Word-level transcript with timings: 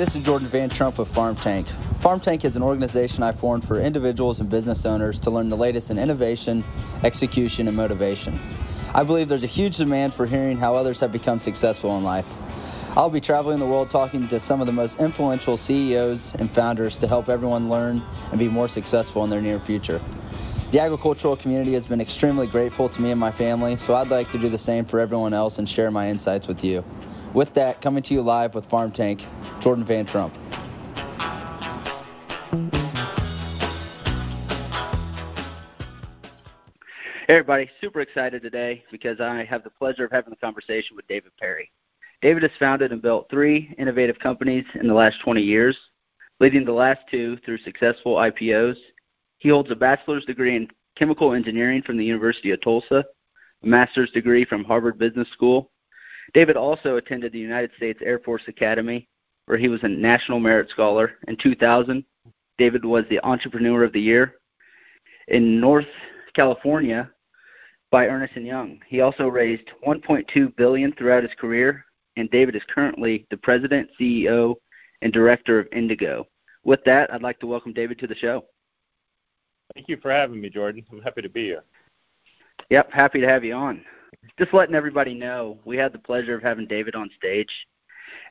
this 0.00 0.16
is 0.16 0.22
Jordan 0.22 0.48
Van 0.48 0.70
Trump 0.70 0.96
with 0.96 1.08
Farm 1.08 1.36
Tank. 1.36 1.66
Farm 1.98 2.20
Tank 2.20 2.46
is 2.46 2.56
an 2.56 2.62
organization 2.62 3.22
I 3.22 3.32
formed 3.32 3.66
for 3.66 3.78
individuals 3.78 4.40
and 4.40 4.48
business 4.48 4.86
owners 4.86 5.20
to 5.20 5.30
learn 5.30 5.50
the 5.50 5.58
latest 5.58 5.90
in 5.90 5.98
innovation, 5.98 6.64
execution, 7.04 7.68
and 7.68 7.76
motivation. 7.76 8.40
I 8.94 9.02
believe 9.02 9.28
there's 9.28 9.44
a 9.44 9.46
huge 9.46 9.76
demand 9.76 10.14
for 10.14 10.24
hearing 10.24 10.56
how 10.56 10.74
others 10.74 11.00
have 11.00 11.12
become 11.12 11.38
successful 11.38 11.98
in 11.98 12.02
life. 12.02 12.34
I'll 12.96 13.10
be 13.10 13.20
traveling 13.20 13.58
the 13.58 13.66
world 13.66 13.90
talking 13.90 14.26
to 14.28 14.40
some 14.40 14.62
of 14.62 14.66
the 14.66 14.72
most 14.72 15.00
influential 15.00 15.58
CEOs 15.58 16.34
and 16.36 16.50
founders 16.50 16.96
to 17.00 17.06
help 17.06 17.28
everyone 17.28 17.68
learn 17.68 18.02
and 18.30 18.38
be 18.38 18.48
more 18.48 18.68
successful 18.68 19.22
in 19.24 19.28
their 19.28 19.42
near 19.42 19.60
future. 19.60 20.00
The 20.70 20.80
agricultural 20.80 21.36
community 21.36 21.74
has 21.74 21.86
been 21.86 22.00
extremely 22.00 22.46
grateful 22.46 22.88
to 22.88 23.02
me 23.02 23.10
and 23.10 23.20
my 23.20 23.32
family, 23.32 23.76
so 23.76 23.94
I'd 23.94 24.08
like 24.08 24.32
to 24.32 24.38
do 24.38 24.48
the 24.48 24.56
same 24.56 24.86
for 24.86 24.98
everyone 24.98 25.34
else 25.34 25.58
and 25.58 25.68
share 25.68 25.90
my 25.90 26.08
insights 26.08 26.48
with 26.48 26.64
you. 26.64 26.86
With 27.34 27.54
that, 27.54 27.80
coming 27.80 28.02
to 28.04 28.14
you 28.14 28.22
live 28.22 28.54
with 28.54 28.66
Farm 28.66 28.90
Tank, 28.90 29.26
Jordan 29.60 29.84
Van 29.84 30.06
Trump. 30.06 30.34
Hey 37.26 37.36
everybody, 37.36 37.70
super 37.80 38.00
excited 38.00 38.42
today 38.42 38.82
because 38.90 39.20
I 39.20 39.44
have 39.44 39.62
the 39.62 39.70
pleasure 39.70 40.04
of 40.04 40.10
having 40.10 40.32
a 40.32 40.36
conversation 40.36 40.96
with 40.96 41.06
David 41.06 41.32
Perry. 41.38 41.70
David 42.22 42.42
has 42.42 42.52
founded 42.58 42.90
and 42.90 43.00
built 43.00 43.28
three 43.30 43.72
innovative 43.78 44.18
companies 44.18 44.64
in 44.74 44.88
the 44.88 44.94
last 44.94 45.20
20 45.22 45.40
years, 45.40 45.78
leading 46.40 46.64
the 46.64 46.72
last 46.72 47.00
two 47.10 47.36
through 47.44 47.58
successful 47.58 48.16
IPOs. 48.16 48.76
He 49.38 49.48
holds 49.48 49.70
a 49.70 49.76
bachelor's 49.76 50.24
degree 50.24 50.56
in 50.56 50.68
chemical 50.96 51.34
engineering 51.34 51.82
from 51.82 51.98
the 51.98 52.04
University 52.04 52.50
of 52.50 52.60
Tulsa, 52.62 53.04
a 53.62 53.66
master's 53.66 54.10
degree 54.10 54.44
from 54.44 54.64
Harvard 54.64 54.98
Business 54.98 55.28
School, 55.32 55.70
David 56.32 56.56
also 56.56 56.96
attended 56.96 57.32
the 57.32 57.38
United 57.38 57.70
States 57.76 58.00
Air 58.04 58.18
Force 58.20 58.42
Academy, 58.46 59.08
where 59.50 59.58
he 59.58 59.66
was 59.66 59.82
a 59.82 59.88
National 59.88 60.38
Merit 60.38 60.70
Scholar. 60.70 61.14
In 61.26 61.36
2000, 61.36 62.04
David 62.56 62.84
was 62.84 63.04
the 63.10 63.18
Entrepreneur 63.26 63.82
of 63.82 63.92
the 63.92 64.00
Year 64.00 64.34
in 65.26 65.58
North 65.58 65.88
California 66.34 67.10
by 67.90 68.06
Ernst 68.06 68.34
& 68.34 68.36
Young. 68.36 68.78
He 68.86 69.00
also 69.00 69.26
raised 69.26 69.68
1.2 69.84 70.54
billion 70.54 70.92
throughout 70.92 71.24
his 71.24 71.34
career, 71.34 71.84
and 72.16 72.30
David 72.30 72.54
is 72.54 72.62
currently 72.72 73.26
the 73.30 73.36
president, 73.38 73.90
CEO, 74.00 74.54
and 75.02 75.12
director 75.12 75.58
of 75.58 75.66
Indigo. 75.72 76.28
With 76.62 76.84
that, 76.84 77.12
I'd 77.12 77.20
like 77.20 77.40
to 77.40 77.48
welcome 77.48 77.72
David 77.72 77.98
to 77.98 78.06
the 78.06 78.14
show. 78.14 78.44
Thank 79.74 79.88
you 79.88 79.96
for 79.96 80.12
having 80.12 80.40
me, 80.40 80.48
Jordan. 80.48 80.86
I'm 80.92 81.02
happy 81.02 81.22
to 81.22 81.28
be 81.28 81.46
here. 81.46 81.64
Yep, 82.70 82.92
happy 82.92 83.20
to 83.20 83.26
have 83.26 83.42
you 83.42 83.54
on 83.54 83.84
just 84.38 84.52
letting 84.54 84.74
everybody 84.74 85.14
know, 85.14 85.58
we 85.64 85.76
had 85.76 85.92
the 85.92 85.98
pleasure 85.98 86.34
of 86.34 86.42
having 86.42 86.66
David 86.66 86.94
on 86.94 87.10
stage 87.16 87.50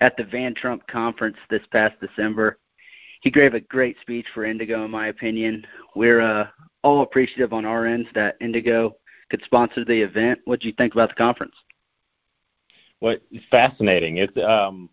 at 0.02 0.16
the 0.18 0.24
Van 0.24 0.54
Trump 0.54 0.86
conference 0.88 1.38
this 1.50 1.66
past 1.72 1.96
December. 2.00 2.58
He 3.22 3.30
gave 3.30 3.54
a 3.54 3.60
great 3.60 3.98
speech 4.02 4.26
for 4.34 4.46
Indigo, 4.46 4.86
in 4.86 4.92
my 4.92 5.08
opinion. 5.08 5.66
We're 5.96 6.22
uh, 6.22 6.48
all 6.84 7.02
appreciative 7.02 7.54
on 7.54 7.66
our 7.66 7.86
end 7.86 8.08
that 8.16 8.38
Indigo 8.40 8.96
could 9.30 9.44
sponsor 9.44 9.84
the 9.86 10.02
event. 10.02 10.40
What 10.46 10.62
do 10.62 10.68
you 10.68 10.74
think 10.74 10.94
about 10.94 11.10
the 11.10 11.16
conference? 11.16 11.56
Well, 13.02 13.18
it's 13.32 13.46
fascinating. 13.52 14.18
It's 14.18 14.38
um, 14.38 14.90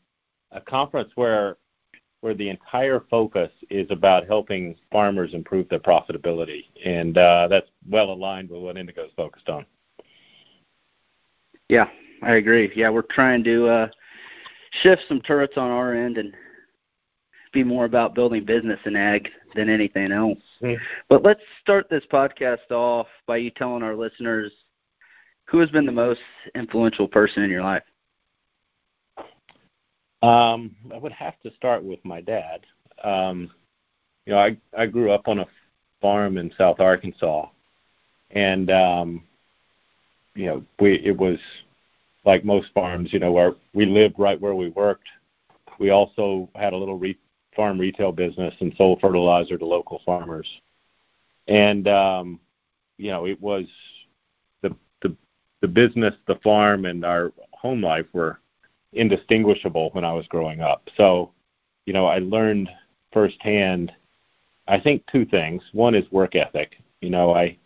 a 0.52 0.60
conference 0.60 1.10
where 1.14 1.56
where 2.22 2.34
the 2.34 2.48
entire 2.48 3.04
focus 3.10 3.52
is 3.70 3.86
about 3.90 4.26
helping 4.26 4.74
farmers 4.90 5.34
improve 5.34 5.68
their 5.68 5.78
profitability, 5.78 6.64
and 6.84 7.16
uh, 7.18 7.46
that's 7.48 7.68
well 7.88 8.10
aligned 8.10 8.50
with 8.50 8.62
what 8.62 8.76
Indigo 8.76 9.04
is 9.04 9.12
focused 9.16 9.48
on. 9.48 9.64
Yeah, 11.68 11.88
I 12.22 12.34
agree. 12.36 12.72
Yeah, 12.74 12.90
we're 12.90 13.02
trying 13.02 13.44
to 13.44 13.66
uh, 13.68 13.88
shift 14.70 15.02
some 15.08 15.20
turrets 15.20 15.54
on 15.56 15.70
our 15.70 15.94
end 15.94 16.18
and 16.18 16.34
be 17.52 17.64
more 17.64 17.84
about 17.84 18.14
building 18.14 18.44
business 18.44 18.80
in 18.84 18.96
ag 18.96 19.30
than 19.54 19.68
anything 19.68 20.12
else. 20.12 20.42
Mm. 20.62 20.78
But 21.08 21.22
let's 21.22 21.40
start 21.62 21.88
this 21.88 22.04
podcast 22.12 22.70
off 22.70 23.06
by 23.26 23.38
you 23.38 23.50
telling 23.50 23.82
our 23.82 23.96
listeners 23.96 24.52
who 25.46 25.58
has 25.58 25.70
been 25.70 25.86
the 25.86 25.92
most 25.92 26.20
influential 26.54 27.08
person 27.08 27.42
in 27.42 27.50
your 27.50 27.62
life. 27.62 27.82
Um, 30.22 30.74
I 30.92 30.98
would 30.98 31.12
have 31.12 31.40
to 31.42 31.54
start 31.54 31.84
with 31.84 32.04
my 32.04 32.20
dad. 32.20 32.66
Um, 33.02 33.50
you 34.24 34.32
know, 34.32 34.38
I 34.38 34.56
I 34.76 34.86
grew 34.86 35.10
up 35.10 35.28
on 35.28 35.38
a 35.38 35.46
farm 36.00 36.36
in 36.36 36.52
South 36.58 36.80
Arkansas, 36.80 37.48
and 38.30 38.70
um, 38.70 39.22
you 40.34 40.46
know, 40.46 40.64
we 40.80 40.94
it 41.04 41.16
was 41.16 41.38
like 42.26 42.44
most 42.44 42.72
farms, 42.74 43.12
you 43.12 43.20
know, 43.20 43.32
where 43.32 43.54
we 43.72 43.86
lived 43.86 44.18
right 44.18 44.40
where 44.40 44.54
we 44.54 44.68
worked. 44.70 45.08
We 45.78 45.90
also 45.90 46.50
had 46.54 46.72
a 46.72 46.76
little 46.76 46.98
re- 46.98 47.18
farm 47.54 47.78
retail 47.78 48.12
business 48.12 48.54
and 48.60 48.74
sold 48.76 49.00
fertilizer 49.00 49.56
to 49.56 49.64
local 49.64 50.02
farmers. 50.04 50.48
And 51.46 51.86
um, 51.88 52.40
you 52.98 53.10
know, 53.10 53.26
it 53.26 53.40
was 53.40 53.66
the 54.62 54.76
the 55.02 55.16
the 55.62 55.68
business, 55.68 56.14
the 56.26 56.36
farm, 56.42 56.84
and 56.84 57.04
our 57.04 57.32
home 57.52 57.80
life 57.80 58.06
were 58.12 58.40
indistinguishable 58.92 59.90
when 59.92 60.04
I 60.04 60.12
was 60.12 60.26
growing 60.26 60.60
up. 60.60 60.88
So, 60.96 61.32
you 61.86 61.92
know, 61.92 62.06
I 62.06 62.18
learned 62.18 62.68
firsthand. 63.12 63.92
I 64.66 64.80
think 64.80 65.04
two 65.06 65.24
things. 65.24 65.62
One 65.72 65.94
is 65.94 66.10
work 66.10 66.34
ethic. 66.34 66.76
You 67.00 67.10
know, 67.10 67.32
I 67.32 67.56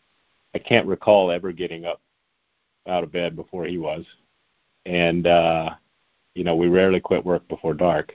I 0.54 0.58
can't 0.58 0.86
recall 0.86 1.30
ever 1.30 1.52
getting 1.52 1.86
up 1.86 2.02
out 2.86 3.04
of 3.04 3.12
bed 3.12 3.36
before 3.36 3.64
he 3.64 3.78
was, 3.78 4.04
and 4.86 5.26
uh, 5.26 5.70
you 6.34 6.44
know 6.44 6.56
we 6.56 6.68
rarely 6.68 7.00
quit 7.00 7.24
work 7.24 7.46
before 7.48 7.74
dark. 7.74 8.12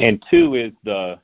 And 0.00 0.24
two 0.30 0.54
is 0.54 0.72
the 0.84 1.18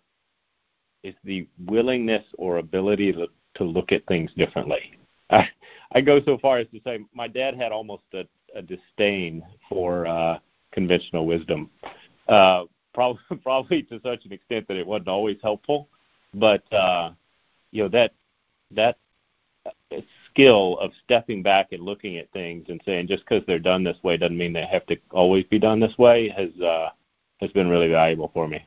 is 1.04 1.14
the 1.24 1.46
willingness 1.66 2.24
or 2.38 2.56
ability 2.56 3.12
to, 3.12 3.28
to 3.54 3.64
look 3.64 3.92
at 3.92 4.04
things 4.06 4.30
differently. 4.36 4.98
I, 5.30 5.48
I 5.92 6.00
go 6.00 6.20
so 6.24 6.38
far 6.38 6.58
as 6.58 6.66
to 6.72 6.80
say 6.84 7.04
my 7.12 7.28
dad 7.28 7.54
had 7.54 7.72
almost 7.72 8.04
a, 8.14 8.26
a 8.54 8.62
disdain 8.62 9.42
for 9.68 10.06
uh, 10.06 10.38
conventional 10.72 11.26
wisdom, 11.26 11.70
uh, 12.28 12.64
probably 12.94 13.20
probably 13.42 13.82
to 13.84 14.00
such 14.02 14.24
an 14.24 14.32
extent 14.32 14.66
that 14.68 14.76
it 14.76 14.86
wasn't 14.86 15.08
always 15.08 15.38
helpful. 15.42 15.88
But 16.32 16.70
uh, 16.72 17.12
you 17.70 17.84
know 17.84 17.88
that 17.90 18.12
that 18.72 18.98
skill 20.34 20.76
of 20.78 20.90
stepping 21.04 21.42
back 21.42 21.68
and 21.72 21.82
looking 21.82 22.18
at 22.18 22.30
things 22.32 22.66
and 22.68 22.80
saying 22.84 23.06
just 23.06 23.24
because 23.24 23.44
they're 23.46 23.58
done 23.58 23.84
this 23.84 23.96
way 24.02 24.16
doesn't 24.16 24.36
mean 24.36 24.52
they 24.52 24.66
have 24.66 24.84
to 24.86 24.96
always 25.12 25.44
be 25.44 25.58
done 25.58 25.78
this 25.78 25.96
way 25.96 26.28
has 26.28 26.50
uh, 26.60 26.88
has 27.40 27.52
been 27.52 27.68
really 27.68 27.88
valuable 27.88 28.30
for 28.34 28.48
me. 28.48 28.64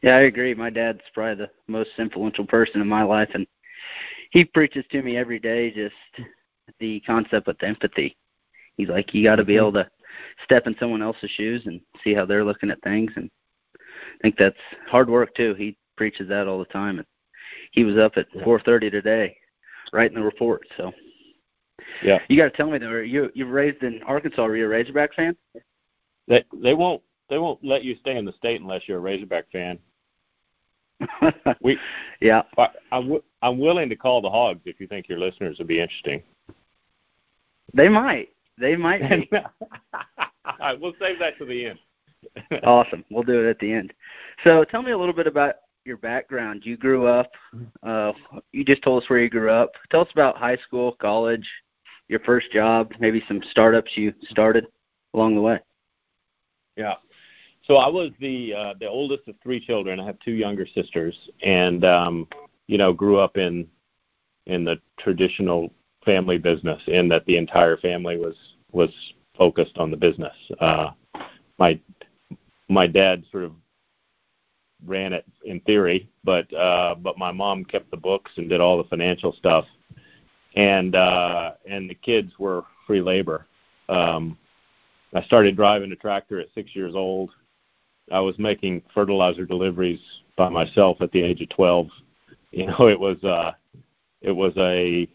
Yeah, 0.00 0.16
I 0.16 0.22
agree. 0.22 0.54
My 0.54 0.70
dad's 0.70 1.00
probably 1.14 1.46
the 1.46 1.50
most 1.68 1.90
influential 1.98 2.46
person 2.46 2.80
in 2.80 2.88
my 2.88 3.02
life, 3.02 3.30
and 3.34 3.46
he 4.30 4.44
preaches 4.44 4.84
to 4.90 5.02
me 5.02 5.16
every 5.16 5.38
day 5.38 5.70
just 5.70 5.94
the 6.80 7.00
concept 7.00 7.46
of 7.46 7.56
empathy. 7.62 8.16
He's 8.76 8.88
like, 8.88 9.14
you 9.14 9.22
got 9.22 9.36
to 9.36 9.44
be 9.44 9.54
mm-hmm. 9.54 9.60
able 9.60 9.84
to 9.84 9.90
step 10.44 10.66
in 10.66 10.74
someone 10.80 11.02
else's 11.02 11.30
shoes 11.30 11.62
and 11.66 11.80
see 12.02 12.14
how 12.14 12.24
they're 12.24 12.44
looking 12.44 12.70
at 12.70 12.82
things, 12.82 13.12
and 13.16 13.30
I 13.76 14.22
think 14.22 14.36
that's 14.38 14.56
hard 14.88 15.10
work 15.10 15.34
too. 15.34 15.54
He 15.54 15.76
preaches 15.96 16.28
that 16.28 16.48
all 16.48 16.58
the 16.58 16.64
time, 16.66 16.98
and 16.98 17.06
he 17.70 17.84
was 17.84 17.96
up 17.96 18.16
at 18.16 18.32
4:30 18.32 18.90
today 18.90 19.36
writing 19.92 20.16
the 20.16 20.24
report. 20.24 20.62
So, 20.76 20.92
yeah, 22.02 22.18
you 22.28 22.36
got 22.36 22.44
to 22.44 22.56
tell 22.56 22.70
me 22.70 22.78
though. 22.78 22.98
You 22.98 23.30
you 23.34 23.46
raised 23.46 23.82
in 23.82 24.02
Arkansas. 24.04 24.42
Are 24.42 24.56
you 24.56 24.66
a 24.66 24.68
Razorback 24.68 25.14
fan? 25.14 25.36
They 26.28 26.44
they 26.62 26.74
won't 26.74 27.02
they 27.28 27.38
won't 27.38 27.64
let 27.64 27.84
you 27.84 27.96
stay 27.96 28.16
in 28.16 28.24
the 28.24 28.32
state 28.32 28.60
unless 28.60 28.82
you're 28.86 28.98
a 28.98 29.00
Razorback 29.00 29.50
fan. 29.52 29.78
we 31.62 31.78
yeah. 32.20 32.42
I, 32.58 32.68
I'm 32.90 33.02
w- 33.02 33.22
I'm 33.42 33.58
willing 33.58 33.88
to 33.88 33.96
call 33.96 34.20
the 34.20 34.30
Hogs 34.30 34.60
if 34.64 34.80
you 34.80 34.86
think 34.86 35.08
your 35.08 35.18
listeners 35.18 35.58
would 35.58 35.66
be 35.66 35.80
interesting. 35.80 36.22
They 37.74 37.88
might. 37.88 38.28
They 38.58 38.76
might 38.76 39.00
be. 39.08 39.30
we'll 40.80 40.94
save 41.00 41.18
that 41.18 41.38
to 41.38 41.44
the 41.44 41.66
end. 41.66 41.78
awesome. 42.64 43.04
We'll 43.10 43.22
do 43.22 43.46
it 43.46 43.50
at 43.50 43.58
the 43.58 43.72
end. 43.72 43.92
So 44.44 44.64
tell 44.64 44.82
me 44.82 44.92
a 44.92 44.98
little 44.98 45.14
bit 45.14 45.26
about 45.26 45.56
your 45.84 45.96
background. 45.96 46.62
You 46.64 46.76
grew 46.76 47.06
up. 47.06 47.32
Uh, 47.82 48.12
you 48.52 48.64
just 48.64 48.82
told 48.82 49.02
us 49.02 49.10
where 49.10 49.20
you 49.20 49.28
grew 49.28 49.50
up. 49.50 49.72
Tell 49.90 50.02
us 50.02 50.12
about 50.12 50.36
high 50.36 50.56
school, 50.56 50.92
college, 51.00 51.48
your 52.08 52.20
first 52.20 52.50
job, 52.52 52.92
maybe 53.00 53.22
some 53.26 53.42
startups 53.50 53.90
you 53.96 54.12
started 54.28 54.66
along 55.14 55.34
the 55.34 55.40
way. 55.40 55.60
Yeah. 56.76 56.94
So 57.64 57.76
I 57.76 57.88
was 57.88 58.10
the 58.20 58.54
uh, 58.54 58.74
the 58.80 58.88
oldest 58.88 59.28
of 59.28 59.36
three 59.42 59.64
children. 59.64 60.00
I 60.00 60.06
have 60.06 60.18
two 60.20 60.32
younger 60.32 60.66
sisters, 60.66 61.16
and 61.42 61.84
um, 61.84 62.28
you 62.66 62.76
know, 62.76 62.92
grew 62.92 63.18
up 63.18 63.36
in 63.36 63.68
in 64.46 64.64
the 64.64 64.80
traditional 64.98 65.72
family 66.04 66.38
business, 66.38 66.82
in 66.88 67.08
that 67.08 67.24
the 67.26 67.36
entire 67.36 67.76
family 67.76 68.18
was 68.18 68.34
was 68.72 68.90
focused 69.36 69.78
on 69.78 69.90
the 69.90 69.96
business. 69.96 70.34
Uh, 70.60 70.90
my 71.58 71.78
my 72.68 72.86
dad 72.88 73.24
sort 73.30 73.44
of 73.44 73.52
ran 74.86 75.12
it 75.12 75.24
in 75.44 75.60
theory, 75.60 76.08
but 76.24 76.52
uh, 76.54 76.94
but 76.94 77.18
my 77.18 77.32
mom 77.32 77.64
kept 77.64 77.90
the 77.90 77.96
books 77.96 78.32
and 78.36 78.48
did 78.48 78.60
all 78.60 78.78
the 78.78 78.88
financial 78.88 79.32
stuff, 79.32 79.66
and 80.56 80.94
uh, 80.94 81.52
and 81.68 81.88
the 81.88 81.94
kids 81.94 82.32
were 82.38 82.64
free 82.86 83.00
labor. 83.00 83.46
Um, 83.88 84.38
I 85.14 85.22
started 85.22 85.56
driving 85.56 85.92
a 85.92 85.96
tractor 85.96 86.40
at 86.40 86.48
six 86.54 86.74
years 86.74 86.94
old, 86.94 87.32
I 88.10 88.20
was 88.20 88.38
making 88.38 88.82
fertilizer 88.94 89.46
deliveries 89.46 90.00
by 90.36 90.48
myself 90.48 91.00
at 91.00 91.12
the 91.12 91.22
age 91.22 91.40
of 91.40 91.48
12. 91.50 91.88
You 92.54 92.66
know, 92.66 92.86
it 92.88 93.00
was 93.00 93.16
uh, 93.24 93.52
it 94.20 94.30
was 94.30 94.52
a 94.58 95.08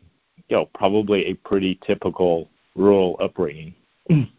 you 0.50 0.58
know 0.58 0.66
probably 0.74 1.28
a 1.28 1.36
pretty 1.36 1.80
typical 1.86 2.50
rural 2.76 3.16
upbringing. 3.20 3.76
and 4.10 4.30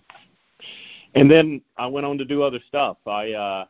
then 1.14 1.62
I 1.76 1.86
went 1.86 2.06
on 2.06 2.18
to 2.18 2.24
do 2.24 2.42
other 2.42 2.58
stuff. 2.66 2.96
I 3.06 3.34
uh, 3.34 3.66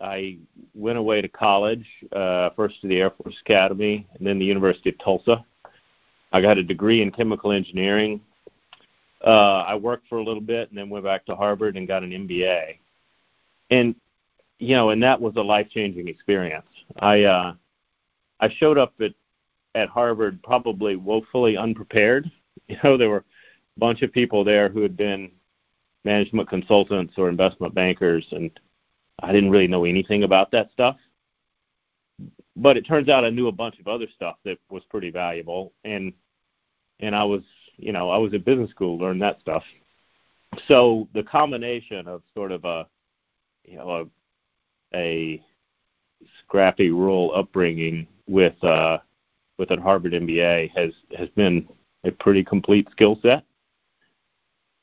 I 0.00 0.38
went 0.74 0.98
away 0.98 1.20
to 1.20 1.28
college, 1.28 1.86
uh, 2.12 2.50
first 2.56 2.80
to 2.80 2.88
the 2.88 3.00
Air 3.00 3.10
Force 3.10 3.36
Academy, 3.44 4.06
and 4.14 4.26
then 4.26 4.38
the 4.38 4.44
University 4.44 4.90
of 4.90 4.98
Tulsa. 4.98 5.44
I 6.32 6.40
got 6.40 6.58
a 6.58 6.64
degree 6.64 7.02
in 7.02 7.10
chemical 7.10 7.52
engineering. 7.52 8.20
Uh, 9.24 9.64
I 9.66 9.74
worked 9.74 10.08
for 10.08 10.18
a 10.18 10.24
little 10.24 10.40
bit, 10.40 10.70
and 10.70 10.78
then 10.78 10.88
went 10.88 11.04
back 11.04 11.26
to 11.26 11.36
Harvard 11.36 11.76
and 11.76 11.86
got 11.86 12.02
an 12.02 12.10
MBA. 12.10 12.78
And 13.70 13.94
you 14.58 14.74
know, 14.74 14.90
and 14.90 15.02
that 15.02 15.20
was 15.20 15.34
a 15.36 15.42
life 15.42 15.68
changing 15.70 16.08
experience. 16.08 16.66
I 16.98 17.24
uh, 17.24 17.54
I 18.40 18.48
showed 18.56 18.78
up 18.78 18.94
at 19.00 19.12
at 19.74 19.88
Harvard 19.88 20.42
probably 20.42 20.96
woefully 20.96 21.56
unprepared. 21.56 22.30
You 22.68 22.76
know, 22.84 22.96
there 22.96 23.10
were 23.10 23.24
a 23.76 23.80
bunch 23.80 24.02
of 24.02 24.12
people 24.12 24.44
there 24.44 24.68
who 24.68 24.80
had 24.80 24.96
been 24.96 25.32
management 26.04 26.48
consultants 26.48 27.14
or 27.16 27.28
investment 27.28 27.74
bankers, 27.74 28.24
and 28.30 28.48
I 29.22 29.32
didn't 29.32 29.50
really 29.50 29.68
know 29.68 29.84
anything 29.84 30.24
about 30.24 30.50
that 30.52 30.70
stuff. 30.72 30.96
But 32.56 32.76
it 32.76 32.86
turns 32.86 33.08
out 33.08 33.24
I 33.24 33.30
knew 33.30 33.48
a 33.48 33.52
bunch 33.52 33.78
of 33.78 33.88
other 33.88 34.06
stuff 34.14 34.36
that 34.44 34.58
was 34.68 34.82
pretty 34.90 35.10
valuable, 35.10 35.72
and 35.84 36.12
and 37.00 37.14
I 37.14 37.24
was, 37.24 37.42
you 37.76 37.92
know, 37.92 38.10
I 38.10 38.18
was 38.18 38.34
at 38.34 38.44
business 38.44 38.70
school, 38.70 38.98
learned 38.98 39.22
that 39.22 39.40
stuff. 39.40 39.62
So 40.68 41.08
the 41.14 41.22
combination 41.22 42.06
of 42.08 42.22
sort 42.34 42.52
of 42.52 42.64
a, 42.64 42.86
you 43.64 43.76
know, 43.76 44.10
a, 44.92 44.96
a 44.96 45.42
scrappy 46.40 46.90
rural 46.90 47.32
upbringing 47.34 48.06
with 48.26 48.62
uh, 48.62 48.98
with 49.58 49.70
a 49.70 49.80
Harvard 49.80 50.12
MBA 50.12 50.70
has 50.76 50.92
has 51.16 51.28
been 51.30 51.68
a 52.04 52.10
pretty 52.10 52.44
complete 52.44 52.88
skill 52.90 53.18
set. 53.22 53.44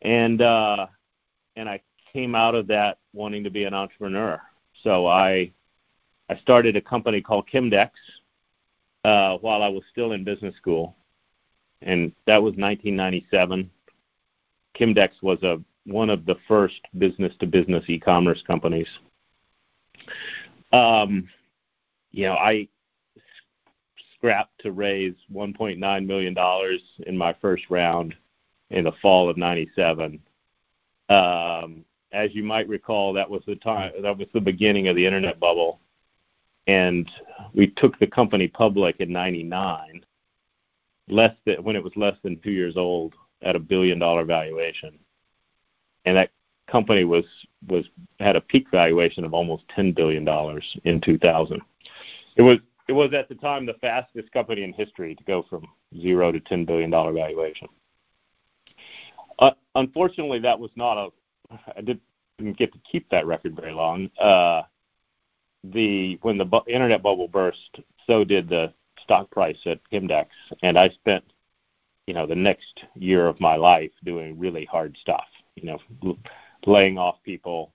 And 0.02 0.42
uh, 0.42 0.88
and 1.56 1.68
I 1.68 1.82
came 2.18 2.34
out 2.34 2.56
of 2.56 2.66
that 2.66 2.98
wanting 3.14 3.44
to 3.44 3.52
be 3.52 3.66
an 3.66 3.76
entrepreneur. 3.76 4.42
So 4.82 5.06
I 5.06 5.52
I 6.30 6.36
started 6.38 6.76
a 6.76 6.82
company 6.82 7.22
called 7.22 7.48
Chemdex 7.48 7.92
uh, 9.04 9.38
while 9.38 9.62
I 9.62 9.68
was 9.68 9.84
still 9.92 10.14
in 10.14 10.24
business 10.24 10.56
school, 10.56 10.96
and 11.84 12.12
that 12.26 12.42
was 12.42 12.56
1997. 12.56 13.70
Chemdex 14.76 15.10
was 15.22 15.44
a 15.44 15.62
one 15.86 16.10
of 16.10 16.26
the 16.26 16.38
first 16.48 16.82
business 16.98 17.36
to 17.40 17.46
business 17.46 17.86
e-commerce 17.88 18.44
companies. 18.48 18.90
Um, 20.74 21.30
you 22.12 22.26
know, 22.26 22.34
I 22.34 22.68
scrapped 24.16 24.60
to 24.62 24.72
raise 24.72 25.14
1.9 25.32 26.06
million 26.08 26.34
dollars 26.34 26.82
in 27.06 27.16
my 27.16 27.36
first 27.40 27.66
round 27.70 28.16
in 28.72 28.86
the 28.86 28.94
fall 29.04 29.30
of 29.30 29.38
'97. 29.38 30.20
Um, 31.10 31.86
as 32.12 32.34
you 32.34 32.44
might 32.44 32.68
recall, 32.68 33.14
that 33.14 33.30
was 33.30 33.44
the 33.46 33.56
time 33.56 33.92
that 34.02 34.18
was 34.18 34.28
the 34.34 34.42
beginning 34.42 34.88
of 34.88 34.96
the 34.96 35.06
internet 35.06 35.40
bubble, 35.40 35.80
and 36.68 37.10
we 37.54 37.68
took 37.68 37.98
the 38.00 38.08
company 38.08 38.48
public 38.48 39.00
in 39.00 39.12
'99, 39.12 40.06
less 41.10 41.36
than 41.46 41.64
when 41.64 41.76
it 41.76 41.84
was 41.84 41.94
less 41.96 42.16
than 42.24 42.40
two 42.40 42.52
years 42.52 42.78
old, 42.78 43.14
at 43.42 43.56
a 43.56 43.60
billion 43.60 44.00
dollar 44.00 44.24
valuation, 44.24 44.98
and 46.06 46.18
that 46.18 46.32
company 46.68 47.04
was 47.04 47.26
was 47.68 47.90
had 48.20 48.36
a 48.36 48.42
peak 48.42 48.68
valuation 48.72 49.24
of 49.24 49.34
almost 49.34 49.64
ten 49.70 49.92
billion 49.92 50.24
dollars 50.24 50.78
in 50.84 51.02
2000. 51.02 51.62
It 52.36 52.42
was 52.42 52.60
it 52.88 52.94
was 52.94 53.14
at 53.14 53.28
the 53.30 53.36
time 53.36 53.66
the 53.66 53.74
fastest 53.76 54.32
company 54.32 54.64
in 54.64 54.74
history 54.74 55.16
to 55.16 55.24
go 55.24 55.44
from 55.50 55.66
zero 56.00 56.32
to 56.32 56.40
ten 56.40 56.66
billion 56.66 56.90
dollar 56.90 57.14
valuation. 57.14 57.68
Uh, 59.40 59.52
unfortunately, 59.76 60.40
that 60.40 60.60
was 60.60 60.72
not 60.76 60.98
a. 60.98 61.10
I 61.52 61.82
did, 61.82 62.00
didn't 62.38 62.58
get 62.58 62.74
to 62.74 62.80
keep 62.80 63.10
that 63.10 63.26
record 63.26 63.56
very 63.56 63.72
long. 63.72 64.10
Uh, 64.20 64.64
the 65.64 66.18
when 66.22 66.38
the 66.38 66.46
bu- 66.46 66.62
internet 66.68 67.02
bubble 67.04 67.28
burst, 67.28 67.80
so 68.06 68.24
did 68.24 68.48
the 68.50 68.74
stock 69.02 69.30
price 69.32 69.60
at 69.66 69.80
Chemdex, 69.92 70.28
and 70.64 70.78
I 70.78 70.90
spent, 70.90 71.24
you 72.06 72.14
know, 72.14 72.26
the 72.26 72.36
next 72.36 72.84
year 72.96 73.28
of 73.28 73.40
my 73.40 73.56
life 73.56 73.92
doing 74.04 74.38
really 74.38 74.66
hard 74.66 74.98
stuff. 75.00 75.26
You 75.56 75.70
know, 75.72 75.80
l- 76.04 76.20
laying 76.66 76.98
off 76.98 77.18
people, 77.24 77.74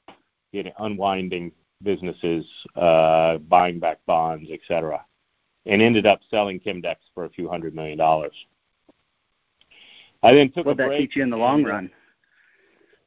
getting 0.52 0.72
unwinding 0.78 1.52
businesses, 1.82 2.46
uh, 2.76 3.38
buying 3.38 3.78
back 3.78 3.98
bonds, 4.06 4.50
etc., 4.50 5.04
and 5.66 5.82
ended 5.82 6.06
up 6.06 6.20
selling 6.30 6.60
Chemdex 6.60 6.96
for 7.14 7.24
a 7.24 7.30
few 7.30 7.48
hundred 7.48 7.74
million 7.74 7.98
dollars. 7.98 8.34
I 10.22 10.34
then 10.34 10.52
took 10.52 10.66
what 10.66 10.72
a 10.72 10.76
break. 10.76 10.88
What 10.88 10.94
that 10.94 10.98
teach 10.98 11.16
you 11.16 11.22
in 11.24 11.30
the 11.30 11.36
long 11.36 11.64
run? 11.64 11.90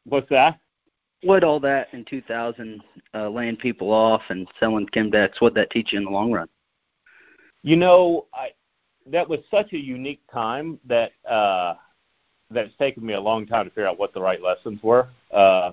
What's 0.05 0.29
that? 0.29 0.59
What 1.23 1.43
all 1.43 1.59
that 1.61 1.87
in 1.93 2.05
2000, 2.05 2.81
uh, 3.13 3.29
laying 3.29 3.55
people 3.57 3.91
off 3.91 4.21
and 4.29 4.47
selling 4.59 4.87
Chemdex? 4.87 5.39
What 5.39 5.55
that 5.55 5.71
teach 5.71 5.93
you 5.93 5.99
in 5.99 6.05
the 6.05 6.11
long 6.11 6.31
run? 6.31 6.47
You 7.63 7.75
know, 7.75 8.27
I 8.33 8.49
that 9.07 9.27
was 9.27 9.39
such 9.51 9.73
a 9.73 9.77
unique 9.77 10.21
time 10.31 10.79
that 10.85 11.11
uh, 11.27 11.75
that 12.51 12.65
it's 12.65 12.77
taken 12.77 13.05
me 13.05 13.13
a 13.13 13.19
long 13.19 13.45
time 13.47 13.65
to 13.65 13.71
figure 13.71 13.87
out 13.87 13.99
what 13.99 14.13
the 14.13 14.21
right 14.21 14.41
lessons 14.41 14.81
were. 14.83 15.07
Uh, 15.31 15.71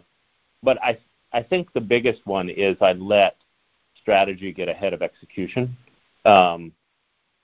but 0.62 0.82
I 0.82 0.98
I 1.32 1.42
think 1.42 1.72
the 1.72 1.80
biggest 1.80 2.26
one 2.26 2.48
is 2.48 2.76
I 2.80 2.92
let 2.92 3.36
strategy 4.00 4.52
get 4.52 4.68
ahead 4.68 4.92
of 4.92 5.02
execution. 5.02 5.76
Um, 6.24 6.72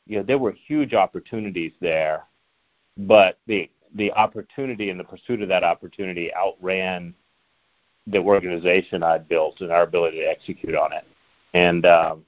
you 0.07 0.19
know, 0.19 0.23
there 0.23 0.39
were 0.39 0.53
huge 0.53 0.95
opportunities 0.95 1.73
there, 1.81 2.25
but 2.97 3.39
the 3.47 3.71
the 3.95 4.13
opportunity 4.13 4.91
and 4.91 4.99
the 4.99 5.05
pursuit 5.05 5.43
of 5.43 5.49
that 5.49 5.65
opportunity 5.65 6.31
outran 6.35 7.15
the 8.07 8.19
organization 8.19 9.03
I'd 9.03 9.29
built 9.29 9.61
and 9.61 9.71
our 9.71 9.83
ability 9.83 10.21
to 10.21 10.29
execute 10.29 10.75
on 10.75 10.93
it. 10.93 11.05
And 11.55 11.85
um, 11.87 12.25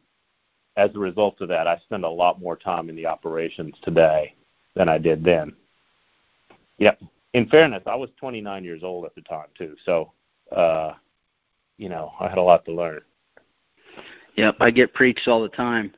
as 0.77 0.95
a 0.95 0.99
result 0.99 1.41
of 1.41 1.49
that, 1.49 1.67
I 1.67 1.79
spend 1.79 2.05
a 2.05 2.09
lot 2.09 2.41
more 2.41 2.57
time 2.57 2.89
in 2.89 2.97
the 2.97 3.07
operations 3.07 3.75
today 3.83 4.35
than 4.75 4.89
I 4.89 4.99
did 4.99 5.25
then. 5.25 5.55
Yep. 6.79 7.01
In 7.35 7.47
fairness, 7.49 7.83
I 7.87 7.95
was 7.95 8.11
29 8.19 8.65
years 8.65 8.83
old 8.83 9.05
at 9.05 9.15
the 9.15 9.21
time 9.23 9.47
too, 9.57 9.77
so 9.85 10.13
uh, 10.55 10.95
you 11.77 11.89
know 11.89 12.13
I 12.19 12.29
had 12.29 12.39
a 12.39 12.43
lot 12.43 12.65
to 12.65 12.73
learn. 12.73 13.03
Yep, 14.37 14.57
I 14.61 14.71
get 14.71 14.95
preached 14.95 15.29
all 15.29 15.43
the 15.43 15.49
time. 15.49 15.93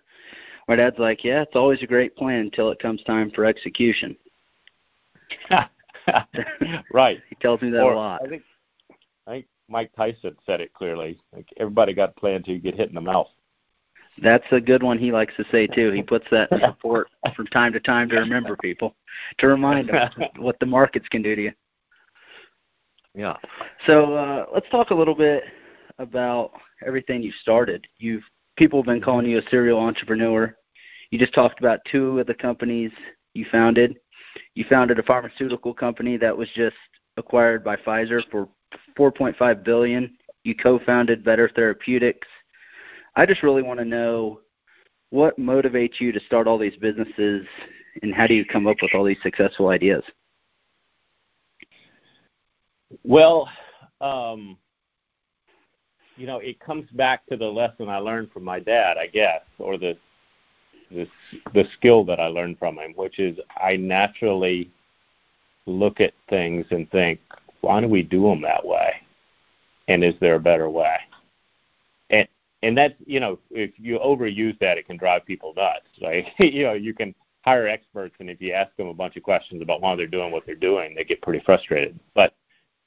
My 0.69 0.77
dad's 0.77 0.99
like, 0.99 1.25
"Yeah, 1.25 1.43
it's 1.43 1.57
always 1.57 1.83
a 1.83 1.87
great 1.87 2.17
plan 2.17 2.41
until 2.41 2.71
it 2.71 2.79
comes 2.79 3.03
time 3.05 3.31
for 3.31 3.45
execution." 3.45 4.17
right. 6.93 7.21
He 7.29 7.35
tells 7.37 7.61
me 7.63 7.71
that 7.71 7.83
or, 7.83 7.93
a 7.93 7.97
lot. 7.97 8.23
I 8.25 8.29
think, 8.29 8.43
I 9.27 9.31
think 9.31 9.47
Mike 9.69 9.93
Tyson 9.97 10.37
said 10.45 10.61
it 10.61 10.73
clearly. 10.75 11.19
Like 11.33 11.49
everybody 11.59 11.95
got 11.95 12.11
a 12.11 12.21
plan 12.21 12.37
until 12.37 12.55
you 12.55 12.61
get 12.61 12.75
hit 12.75 12.89
in 12.89 12.95
the 12.95 13.01
mouth. 13.01 13.29
That's 14.23 14.45
a 14.51 14.61
good 14.61 14.83
one 14.83 14.99
he 14.99 15.11
likes 15.11 15.35
to 15.37 15.45
say 15.51 15.67
too. 15.67 15.91
He 15.91 16.03
puts 16.03 16.27
that 16.31 16.53
in 16.53 16.61
support 16.61 17.09
from 17.35 17.47
time 17.47 17.73
to 17.73 17.81
time 17.81 18.09
to 18.11 18.17
remember 18.17 18.57
people, 18.57 18.95
to 19.39 19.47
remind 19.47 19.89
them 19.89 20.11
what 20.37 20.59
the 20.61 20.67
markets 20.67 21.09
can 21.09 21.23
do 21.23 21.35
to 21.35 21.43
you. 21.43 21.53
Yeah. 23.15 23.37
So 23.87 24.15
uh, 24.15 24.47
let's 24.53 24.69
talk 24.71 24.91
a 24.91 24.95
little 24.95 25.15
bit 25.15 25.45
about 25.99 26.53
everything 26.87 27.23
you 27.23 27.33
started. 27.41 27.87
You've 27.99 28.23
people 28.57 28.81
have 28.81 28.87
been 28.87 29.01
calling 29.01 29.27
you 29.27 29.39
a 29.39 29.49
serial 29.51 29.79
entrepreneur. 29.79 30.55
You 31.11 31.19
just 31.19 31.35
talked 31.35 31.61
about 31.61 31.81
two 31.91 32.19
of 32.19 32.27
the 32.27 32.35
companies 32.35 32.91
you 33.35 33.47
founded. 33.51 33.99
You 34.55 34.65
founded 34.69 34.99
a 34.99 35.03
pharmaceutical 35.03 35.75
company 35.75 36.17
that 36.19 36.37
was 36.37 36.49
just 36.55 36.77
acquired 37.17 37.63
by 37.65 37.77
Pfizer 37.77 38.21
for 38.31 38.49
4.5 38.99 39.65
billion. 39.65 40.17
You 40.45 40.55
co-founded 40.55 41.25
Better 41.25 41.49
Therapeutics. 41.55 42.29
I 43.15 43.27
just 43.27 43.43
really 43.43 43.63
want 43.63 43.79
to 43.79 43.85
know 43.85 44.41
what 45.11 45.39
motivates 45.39 46.01
you 46.01 46.11
to 46.13 46.21
start 46.21 46.47
all 46.47 46.59
these 46.59 46.77
businesses 46.77 47.47
and 48.03 48.15
how 48.15 48.27
do 48.27 48.35
you 48.35 48.45
come 48.45 48.67
up 48.67 48.77
with 48.81 48.95
all 48.95 49.05
these 49.05 49.21
successful 49.23 49.69
ideas? 49.69 50.03
Well, 53.05 53.49
um, 54.01 54.57
you 56.17 56.27
know, 56.27 56.39
it 56.39 56.61
comes 56.61 56.89
back 56.93 57.27
to 57.27 57.37
the 57.37 57.47
lesson 57.47 57.89
I 57.89 57.99
learned 57.99 58.33
from 58.33 58.45
my 58.45 58.61
dad, 58.61 58.97
I 58.97 59.07
guess, 59.07 59.43
or 59.59 59.77
the 59.77 59.97
the 60.93 61.09
the 61.55 61.65
skill 61.77 62.05
that 62.05 62.21
I 62.21 62.27
learned 62.27 62.59
from 62.59 62.79
him, 62.79 62.93
which 62.95 63.19
is 63.19 63.39
I 63.57 63.77
naturally 63.77 64.71
look 65.67 66.01
at 66.01 66.15
things 66.29 66.67
and 66.71 66.91
think, 66.91 67.21
why 67.61 67.81
do 67.81 67.89
we 67.89 68.03
do 68.03 68.23
them 68.23 68.43
that 68.43 68.65
way? 68.65 68.95
And 69.89 70.03
is 70.05 70.15
there 70.21 70.37
a 70.37 70.41
better 70.41 70.69
way? 70.69 70.97
And 72.11 72.29
and 72.63 72.77
that 72.79 72.97
you 73.07 73.21
know, 73.21 73.39
if 73.51 73.73
you 73.79 73.99
overuse 73.99 74.59
that, 74.61 74.79
it 74.79 74.87
can 74.87 74.97
drive 74.97 75.25
people 75.25 75.55
nuts. 75.55 75.87
Like 76.01 76.27
you 76.39 76.65
know, 76.65 76.75
you 76.75 76.95
can 76.95 77.15
hire 77.45 77.67
experts, 77.67 78.15
and 78.21 78.31
if 78.31 78.41
you 78.41 78.53
ask 78.53 78.75
them 78.77 78.89
a 78.89 78.95
bunch 78.95 79.17
of 79.17 79.23
questions 79.23 79.63
about 79.63 79.81
why 79.81 79.97
they're 79.97 80.07
doing 80.07 80.31
what 80.31 80.47
they're 80.47 80.55
doing, 80.55 80.95
they 80.95 81.05
get 81.05 81.23
pretty 81.23 81.43
frustrated. 81.45 81.99
But 82.15 82.35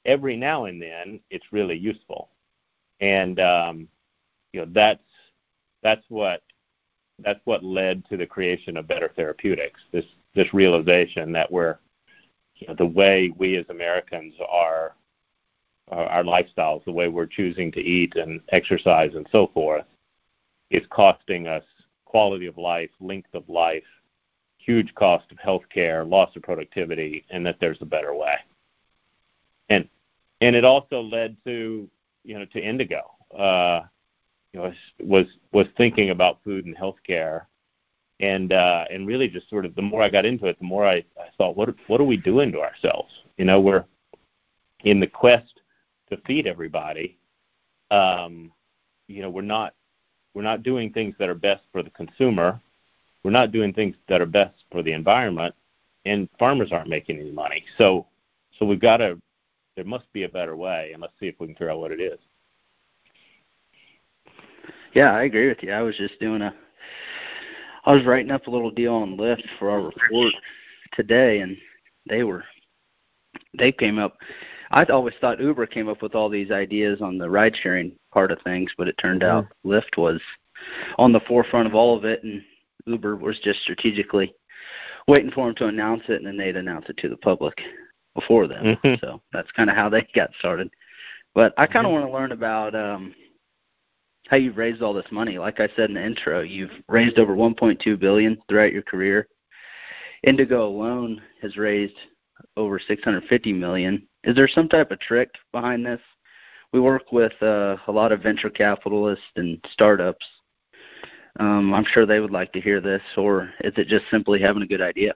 every 0.04 0.36
now 0.36 0.64
and 0.64 0.80
then, 0.80 1.20
it's 1.30 1.52
really 1.52 1.76
useful. 1.76 2.30
And 3.00 3.38
um, 3.40 3.88
you 4.52 4.60
know 4.64 4.70
that's 4.72 5.02
that's 5.82 6.04
what 6.08 6.42
that's 7.18 7.40
what 7.44 7.64
led 7.64 8.04
to 8.08 8.16
the 8.16 8.26
creation 8.26 8.76
of 8.76 8.88
better 8.88 9.10
therapeutics. 9.16 9.80
This 9.92 10.04
this 10.34 10.52
realization 10.52 11.32
that 11.32 11.50
we're 11.50 11.78
you 12.56 12.68
know, 12.68 12.74
the 12.74 12.86
way 12.86 13.32
we 13.36 13.56
as 13.56 13.66
Americans 13.68 14.34
are 14.48 14.94
uh, 15.90 15.94
our 15.94 16.24
lifestyles, 16.24 16.84
the 16.84 16.92
way 16.92 17.08
we're 17.08 17.26
choosing 17.26 17.70
to 17.72 17.80
eat 17.80 18.16
and 18.16 18.40
exercise 18.50 19.14
and 19.14 19.26
so 19.30 19.48
forth, 19.54 19.84
is 20.70 20.82
costing 20.90 21.46
us 21.46 21.62
quality 22.04 22.46
of 22.46 22.58
life, 22.58 22.90
length 22.98 23.34
of 23.34 23.48
life, 23.48 23.84
huge 24.58 24.92
cost 24.94 25.30
of 25.30 25.38
health 25.38 25.62
care, 25.72 26.04
loss 26.04 26.34
of 26.34 26.42
productivity, 26.42 27.24
and 27.30 27.46
that 27.46 27.56
there's 27.60 27.80
a 27.82 27.86
better 27.86 28.14
way. 28.14 28.34
And 29.68 29.88
and 30.40 30.56
it 30.56 30.64
also 30.64 31.00
led 31.00 31.36
to 31.44 31.88
you 32.24 32.38
know 32.38 32.44
to 32.46 32.60
Indigo. 32.60 33.02
Uh, 33.36 33.82
you 34.56 34.62
know, 34.62 34.72
was 35.00 35.26
was 35.52 35.66
thinking 35.76 36.10
about 36.10 36.42
food 36.42 36.64
and 36.64 36.76
healthcare, 36.76 37.42
and 38.20 38.52
uh, 38.52 38.84
and 38.90 39.06
really 39.06 39.28
just 39.28 39.50
sort 39.50 39.66
of 39.66 39.74
the 39.74 39.82
more 39.82 40.02
I 40.02 40.08
got 40.08 40.24
into 40.24 40.46
it, 40.46 40.58
the 40.58 40.64
more 40.64 40.86
I, 40.86 40.96
I 41.18 41.28
thought, 41.36 41.56
what 41.56 41.74
what 41.88 42.00
are 42.00 42.04
we 42.04 42.16
doing 42.16 42.52
to 42.52 42.60
ourselves? 42.60 43.12
You 43.36 43.44
know, 43.44 43.60
we're 43.60 43.84
in 44.84 45.00
the 45.00 45.06
quest 45.06 45.60
to 46.10 46.16
feed 46.26 46.46
everybody. 46.46 47.18
Um, 47.90 48.52
you 49.08 49.20
know, 49.20 49.30
we're 49.30 49.42
not 49.42 49.74
we're 50.34 50.42
not 50.42 50.62
doing 50.62 50.92
things 50.92 51.14
that 51.18 51.28
are 51.28 51.34
best 51.34 51.64
for 51.70 51.82
the 51.82 51.90
consumer. 51.90 52.60
We're 53.22 53.30
not 53.32 53.52
doing 53.52 53.72
things 53.72 53.96
that 54.08 54.22
are 54.22 54.26
best 54.26 54.64
for 54.70 54.82
the 54.82 54.92
environment, 54.92 55.54
and 56.04 56.28
farmers 56.38 56.72
aren't 56.72 56.88
making 56.88 57.18
any 57.18 57.32
money. 57.32 57.64
So, 57.76 58.06
so 58.58 58.64
we've 58.64 58.80
got 58.80 58.98
to. 58.98 59.20
There 59.74 59.84
must 59.84 60.10
be 60.14 60.22
a 60.22 60.28
better 60.30 60.56
way, 60.56 60.92
and 60.94 61.02
let's 61.02 61.12
see 61.20 61.26
if 61.26 61.34
we 61.38 61.46
can 61.46 61.54
figure 61.56 61.70
out 61.70 61.80
what 61.80 61.92
it 61.92 62.00
is. 62.00 62.18
Yeah, 64.96 65.12
I 65.12 65.24
agree 65.24 65.48
with 65.48 65.62
you. 65.62 65.72
I 65.72 65.82
was 65.82 65.96
just 65.96 66.18
doing 66.18 66.42
a. 66.42 66.54
I 67.84 67.92
was 67.92 68.04
writing 68.04 68.32
up 68.32 68.48
a 68.48 68.50
little 68.50 68.72
deal 68.72 68.94
on 68.94 69.16
Lyft 69.16 69.44
for 69.58 69.70
our 69.70 69.80
report 69.80 70.32
today, 70.92 71.40
and 71.40 71.56
they 72.08 72.24
were. 72.24 72.42
They 73.56 73.70
came 73.70 73.98
up 73.98 74.16
I 74.70 74.84
always 74.84 75.14
thought 75.20 75.40
Uber 75.40 75.66
came 75.66 75.88
up 75.88 76.02
with 76.02 76.14
all 76.14 76.28
these 76.28 76.50
ideas 76.50 77.00
on 77.00 77.18
the 77.18 77.30
ride 77.30 77.54
sharing 77.56 77.92
part 78.12 78.32
of 78.32 78.40
things, 78.42 78.72
but 78.76 78.88
it 78.88 78.98
turned 78.98 79.22
mm-hmm. 79.22 79.38
out 79.38 79.46
Lyft 79.64 79.96
was 79.96 80.20
on 80.98 81.12
the 81.12 81.20
forefront 81.20 81.68
of 81.68 81.74
all 81.74 81.96
of 81.96 82.04
it, 82.04 82.22
and 82.24 82.42
Uber 82.86 83.16
was 83.16 83.38
just 83.40 83.60
strategically 83.62 84.34
waiting 85.08 85.30
for 85.30 85.46
them 85.46 85.54
to 85.56 85.66
announce 85.66 86.02
it, 86.08 86.16
and 86.16 86.26
then 86.26 86.36
they'd 86.36 86.56
announce 86.56 86.88
it 86.88 86.96
to 86.98 87.08
the 87.08 87.16
public 87.16 87.60
before 88.14 88.46
them. 88.46 88.76
Mm-hmm. 88.84 89.04
So 89.04 89.20
that's 89.32 89.50
kind 89.52 89.70
of 89.70 89.76
how 89.76 89.88
they 89.88 90.06
got 90.14 90.30
started. 90.38 90.70
But 91.34 91.54
I 91.58 91.66
kind 91.66 91.86
of 91.86 91.92
mm-hmm. 91.92 92.00
want 92.00 92.06
to 92.10 92.18
learn 92.18 92.32
about 92.32 92.74
um, 92.74 93.14
how 94.28 94.36
you've 94.36 94.56
raised 94.56 94.82
all 94.82 94.92
this 94.92 95.10
money. 95.10 95.38
Like 95.38 95.60
I 95.60 95.68
said 95.76 95.90
in 95.90 95.94
the 95.94 96.04
intro, 96.04 96.40
you've 96.40 96.70
raised 96.88 97.18
over 97.18 97.34
1.2 97.36 97.98
billion 97.98 98.38
throughout 98.48 98.72
your 98.72 98.82
career. 98.82 99.28
Indigo 100.24 100.66
alone 100.66 101.22
has 101.42 101.56
raised 101.56 101.96
over 102.56 102.78
650 102.78 103.52
million. 103.52 104.06
Is 104.24 104.34
there 104.34 104.48
some 104.48 104.68
type 104.68 104.90
of 104.90 105.00
trick 105.00 105.30
behind 105.52 105.86
this? 105.86 106.00
We 106.72 106.80
work 106.80 107.12
with 107.12 107.32
uh, 107.42 107.76
a 107.86 107.92
lot 107.92 108.12
of 108.12 108.22
venture 108.22 108.50
capitalists 108.50 109.24
and 109.36 109.64
startups. 109.70 110.26
Um, 111.38 111.72
I'm 111.72 111.84
sure 111.84 112.06
they 112.06 112.20
would 112.20 112.32
like 112.32 112.52
to 112.52 112.60
hear 112.60 112.80
this, 112.80 113.02
or 113.16 113.50
is 113.60 113.72
it 113.76 113.88
just 113.88 114.04
simply 114.10 114.40
having 114.40 114.62
a 114.62 114.66
good 114.66 114.80
idea? 114.80 115.14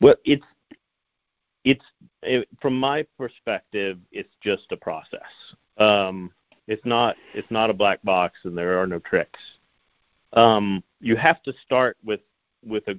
Well, 0.00 0.16
it's 0.24 0.44
it's 1.64 1.84
it, 2.22 2.48
from 2.60 2.78
my 2.78 3.06
perspective, 3.18 3.98
it's 4.10 4.34
just 4.42 4.72
a 4.72 4.76
process. 4.76 5.20
Um, 5.78 6.32
it's 6.70 6.86
not 6.86 7.16
it's 7.34 7.50
not 7.50 7.68
a 7.68 7.74
black 7.74 8.00
box, 8.04 8.38
and 8.44 8.56
there 8.56 8.80
are 8.80 8.86
no 8.86 9.00
tricks. 9.00 9.40
Um, 10.34 10.84
you 11.00 11.16
have 11.16 11.42
to 11.42 11.52
start 11.64 11.96
with 12.04 12.20
with 12.64 12.86
a 12.86 12.96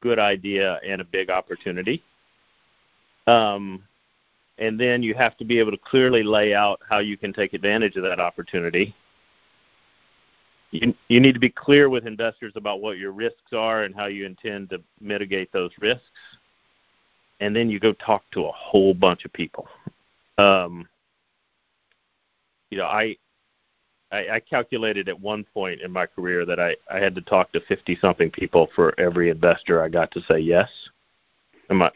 good 0.00 0.20
idea 0.20 0.78
and 0.86 1.00
a 1.00 1.04
big 1.04 1.28
opportunity. 1.28 2.04
Um, 3.26 3.82
and 4.58 4.78
then 4.78 5.02
you 5.02 5.14
have 5.14 5.36
to 5.38 5.44
be 5.44 5.58
able 5.58 5.72
to 5.72 5.78
clearly 5.78 6.22
lay 6.22 6.54
out 6.54 6.80
how 6.88 6.98
you 7.00 7.16
can 7.16 7.32
take 7.32 7.54
advantage 7.54 7.96
of 7.96 8.04
that 8.04 8.20
opportunity. 8.20 8.94
You, 10.70 10.94
you 11.08 11.18
need 11.18 11.34
to 11.34 11.40
be 11.40 11.50
clear 11.50 11.88
with 11.88 12.06
investors 12.06 12.52
about 12.54 12.80
what 12.80 12.98
your 12.98 13.10
risks 13.10 13.52
are 13.52 13.82
and 13.82 13.94
how 13.94 14.06
you 14.06 14.26
intend 14.26 14.70
to 14.70 14.80
mitigate 15.00 15.50
those 15.52 15.72
risks. 15.80 16.04
And 17.40 17.54
then 17.54 17.68
you 17.68 17.80
go 17.80 17.92
talk 17.94 18.22
to 18.32 18.44
a 18.44 18.52
whole 18.52 18.94
bunch 18.94 19.24
of 19.24 19.32
people. 19.32 19.68
Um, 20.36 20.88
you 22.70 22.78
know, 22.78 22.86
I 22.86 23.16
I, 24.10 24.28
I 24.34 24.40
calculated 24.40 25.08
at 25.08 25.20
one 25.20 25.44
point 25.44 25.80
in 25.82 25.92
my 25.92 26.06
career 26.06 26.46
that 26.46 26.58
I, 26.58 26.76
I 26.90 26.98
had 26.98 27.14
to 27.16 27.20
talk 27.20 27.52
to 27.52 27.60
50 27.60 27.98
something 28.00 28.30
people 28.30 28.68
for 28.74 28.98
every 28.98 29.28
investor 29.28 29.82
I 29.82 29.88
got 29.88 30.10
to 30.12 30.22
say 30.22 30.38
yes. 30.38 30.70
And 31.68 31.78
my 31.78 31.90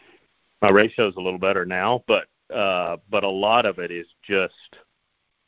my 0.61 0.69
ratio 0.69 1.07
is 1.07 1.15
a 1.15 1.21
little 1.21 1.39
better 1.39 1.65
now, 1.65 2.03
but 2.07 2.27
uh, 2.53 2.97
but 3.09 3.23
a 3.23 3.29
lot 3.29 3.65
of 3.65 3.79
it 3.79 3.91
is 3.91 4.07
just 4.23 4.77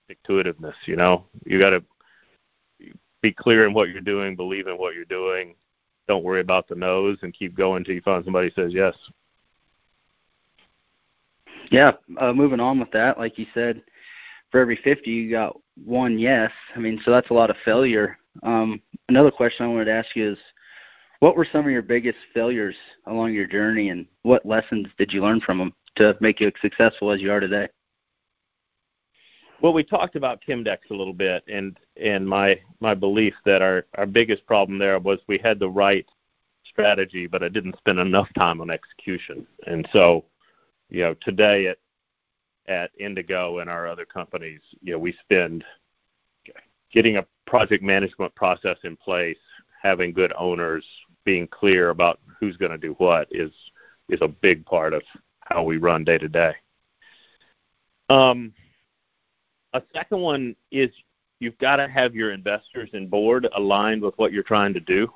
intuitiveness. 0.10 0.76
You 0.86 0.96
know, 0.96 1.26
you 1.46 1.60
got 1.60 1.70
to 1.70 1.84
be 3.22 3.32
clear 3.32 3.66
in 3.66 3.74
what 3.74 3.90
you're 3.90 4.02
doing, 4.02 4.36
believe 4.36 4.68
in 4.68 4.78
what 4.78 4.94
you're 4.96 5.06
doing. 5.06 5.56
Don't 6.08 6.24
worry 6.24 6.42
about 6.42 6.68
the 6.68 6.76
no's, 6.76 7.18
and 7.22 7.34
keep 7.34 7.56
going 7.56 7.78
until 7.78 7.96
you 7.96 8.02
find 8.02 8.24
somebody 8.24 8.52
says 8.56 8.74
yes. 8.74 8.96
Yeah, 11.72 11.94
uh, 12.20 12.34
moving 12.34 12.60
on 12.60 12.80
with 12.80 12.92
that, 12.92 13.18
like 13.18 13.40
you 13.40 13.48
said, 13.54 13.82
for 14.56 14.62
every 14.62 14.80
50 14.86 15.12
you 15.12 15.30
got 15.30 15.60
one 15.84 16.18
yes. 16.18 16.50
I 16.78 16.80
mean, 16.80 17.02
so 17.04 17.12
that's 17.12 17.30
a 17.30 17.34
lot 17.34 17.50
of 17.50 17.58
failure. 17.66 18.18
Um, 18.42 18.82
another 19.10 19.30
question 19.30 19.66
I 19.66 19.68
wanted 19.68 19.86
to 19.86 19.92
ask 19.92 20.16
you 20.16 20.32
is, 20.32 20.38
what 21.20 21.36
were 21.36 21.46
some 21.52 21.66
of 21.66 21.72
your 21.72 21.82
biggest 21.82 22.20
failures 22.34 22.76
along 23.06 23.34
your 23.34 23.48
journey, 23.48 23.90
and 23.90 24.06
what 24.22 24.46
lessons 24.46 24.88
did 24.98 25.12
you 25.12 25.22
learn 25.22 25.42
from 25.42 25.58
them 25.58 25.74
to 25.98 26.16
make 26.22 26.40
you 26.40 26.50
successful 26.62 27.12
as 27.12 27.20
you 27.22 27.34
are 27.34 27.42
today? 27.42 27.68
Well, 29.62 29.74
we 29.74 29.84
talked 29.84 30.16
about 30.16 30.42
Chemdex 30.48 30.78
a 30.90 30.94
little 30.94 31.14
bit, 31.14 31.44
and 31.50 31.78
and 32.02 32.26
my 32.26 32.58
my 32.80 32.94
belief 32.94 33.34
that 33.44 33.62
our 33.62 33.86
our 33.96 34.06
biggest 34.06 34.46
problem 34.46 34.80
there 34.80 34.98
was 35.00 35.20
we 35.28 35.38
had 35.38 35.60
the 35.60 35.70
right 35.70 36.06
strategy, 36.64 37.28
but 37.28 37.44
I 37.44 37.50
didn't 37.50 37.78
spend 37.78 38.00
enough 38.00 38.30
time 38.38 38.62
on 38.62 38.70
execution. 38.70 39.46
And 39.68 39.86
so, 39.92 40.24
you 40.90 41.02
know, 41.02 41.14
today 41.16 41.68
at 41.68 41.80
at 42.68 42.92
Indigo 43.00 43.60
and 43.60 43.70
our 43.70 43.88
other 43.88 44.06
companies, 44.06 44.62
you 44.82 44.94
know, 44.94 45.00
we 45.00 45.14
spend 45.22 45.64
getting 46.92 47.18
a 47.18 47.26
project 47.46 47.84
management 47.84 48.34
process 48.36 48.78
in 48.84 48.96
place, 48.96 49.38
having 49.82 50.14
good 50.14 50.34
owners, 50.38 50.86
being 51.26 51.48
clear 51.48 51.90
about 51.90 52.20
who's 52.40 52.58
going 52.58 52.72
to 52.72 52.78
do 52.78 52.94
what 52.98 53.28
is 53.32 53.52
is 54.10 54.20
a 54.22 54.28
big 54.28 54.66
part 54.66 54.94
of 54.94 55.02
how 55.42 55.64
we 55.64 55.78
run 55.78 56.04
day 56.04 56.18
to 56.18 56.30
day. 56.30 56.54
Um, 58.10 58.54
a 59.74 59.82
second 59.94 60.22
one 60.22 60.56
is 60.72 60.90
you've 61.40 61.58
got 61.58 61.78
to 61.78 61.88
have 61.88 62.14
your 62.16 62.32
investors 62.32 62.90
and 62.94 63.10
board 63.10 63.48
aligned 63.56 64.02
with 64.02 64.14
what 64.18 64.32
you're 64.32 64.44
trying 64.44 64.74
to 64.76 64.80
do. 64.80 65.12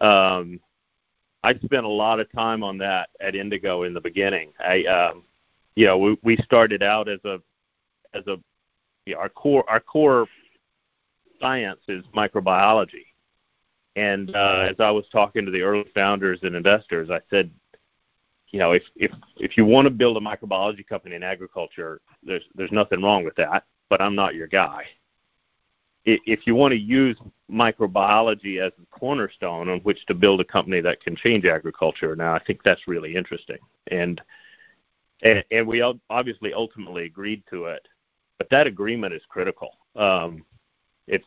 Um, 0.00 0.60
I 1.42 1.54
spent 1.58 1.84
a 1.84 1.88
lot 1.88 2.20
of 2.20 2.32
time 2.32 2.62
on 2.62 2.78
that 2.78 3.10
at 3.20 3.36
Indigo 3.36 3.84
in 3.84 3.94
the 3.94 4.00
beginning. 4.00 4.52
I 4.58 4.82
um, 4.84 5.24
you 5.76 5.86
know, 5.86 5.98
we, 5.98 6.18
we 6.22 6.36
started 6.38 6.82
out 6.82 7.08
as 7.08 7.20
a 7.24 7.40
as 8.14 8.26
a 8.26 8.38
you 9.04 9.14
know, 9.14 9.20
our 9.20 9.28
core 9.28 9.64
our 9.68 9.80
core 9.80 10.26
science 11.38 11.80
is 11.86 12.04
microbiology. 12.16 13.04
And 13.94 14.34
uh, 14.34 14.68
as 14.70 14.76
I 14.78 14.90
was 14.90 15.06
talking 15.10 15.44
to 15.46 15.50
the 15.50 15.62
early 15.62 15.86
founders 15.94 16.40
and 16.42 16.54
investors, 16.54 17.08
I 17.10 17.20
said, 17.30 17.50
you 18.50 18.58
know, 18.58 18.72
if 18.72 18.82
if 18.96 19.10
if 19.36 19.56
you 19.56 19.64
want 19.64 19.86
to 19.86 19.90
build 19.90 20.16
a 20.16 20.20
microbiology 20.20 20.86
company 20.86 21.14
in 21.14 21.22
agriculture, 21.22 22.00
there's 22.22 22.44
there's 22.54 22.72
nothing 22.72 23.02
wrong 23.02 23.24
with 23.24 23.36
that, 23.36 23.64
but 23.88 24.00
I'm 24.00 24.14
not 24.14 24.34
your 24.34 24.48
guy. 24.48 24.84
If 26.08 26.46
you 26.46 26.54
want 26.54 26.70
to 26.70 26.78
use 26.78 27.18
microbiology 27.50 28.60
as 28.64 28.70
the 28.78 28.86
cornerstone 28.92 29.68
on 29.68 29.80
which 29.80 30.06
to 30.06 30.14
build 30.14 30.40
a 30.40 30.44
company 30.44 30.80
that 30.80 31.00
can 31.00 31.16
change 31.16 31.46
agriculture, 31.46 32.14
now 32.14 32.32
I 32.32 32.44
think 32.44 32.62
that's 32.62 32.86
really 32.86 33.16
interesting. 33.16 33.58
And 33.88 34.22
and, 35.22 35.44
and 35.50 35.66
we 35.66 35.82
obviously 36.10 36.52
ultimately 36.52 37.04
agreed 37.04 37.42
to 37.50 37.66
it. 37.66 37.86
But 38.38 38.48
that 38.50 38.66
agreement 38.66 39.14
is 39.14 39.22
critical. 39.28 39.70
Um, 39.94 40.44
it's 41.06 41.26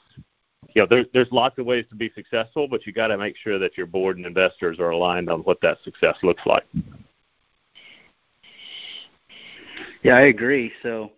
you 0.76 0.82
know 0.82 0.88
there's 0.88 1.08
there's 1.14 1.32
lots 1.32 1.58
of 1.58 1.66
ways 1.66 1.86
to 1.90 1.96
be 1.96 2.12
successful, 2.14 2.68
but 2.68 2.86
you 2.86 2.94
got 2.94 3.08
to 3.08 3.18
make 3.18 3.36
sure 3.38 3.58
that 3.58 3.78
your 3.78 3.88
board 3.88 4.18
and 4.18 4.26
investors 4.26 4.80
are 4.80 4.90
aligned 4.90 5.30
on 5.30 5.40
what 5.42 5.60
that 5.62 5.78
success 5.84 6.18
looks 6.22 6.46
like. 6.46 6.66
Yeah, 10.04 10.16
I 10.16 10.22
agree. 10.22 10.72
So, 10.82 11.12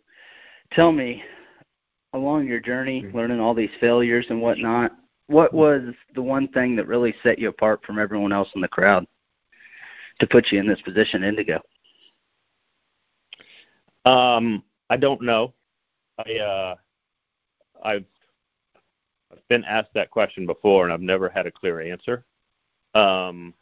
tell 0.72 0.92
me, 0.92 1.24
along 2.14 2.48
your 2.48 2.60
journey, 2.60 3.04
mm-hmm. 3.04 3.16
learning 3.16 3.40
all 3.40 3.54
these 3.54 3.70
failures 3.80 4.26
and 4.30 4.42
whatnot, 4.42 4.92
what 5.28 5.54
was 5.54 5.94
the 6.16 6.22
one 6.22 6.48
thing 6.50 6.76
that 6.76 6.88
really 6.88 7.14
set 7.22 7.38
you 7.38 7.50
apart 7.50 7.82
from 7.86 8.00
everyone 8.00 8.34
else 8.34 8.50
in 8.56 8.62
the 8.62 8.68
crowd 8.68 9.06
to 10.20 10.28
put 10.28 10.52
you 10.52 10.60
in 10.60 10.68
this 10.68 10.82
position, 10.82 11.24
Indigo? 11.24 11.62
Um, 14.06 14.64
I 14.90 14.98
don't 14.98 15.22
know. 15.22 15.54
I 16.18 16.38
uh, 16.38 16.76
I've 17.84 18.06
I've 19.32 19.48
been 19.48 19.64
asked 19.64 19.94
that 19.94 20.12
question 20.12 20.46
before, 20.46 20.84
and 20.84 20.94
I've 20.94 21.02
never 21.02 21.30
had 21.30 21.46
a 21.48 21.52
clear 21.52 21.82
answer. 21.82 22.26
Um, 22.94 23.54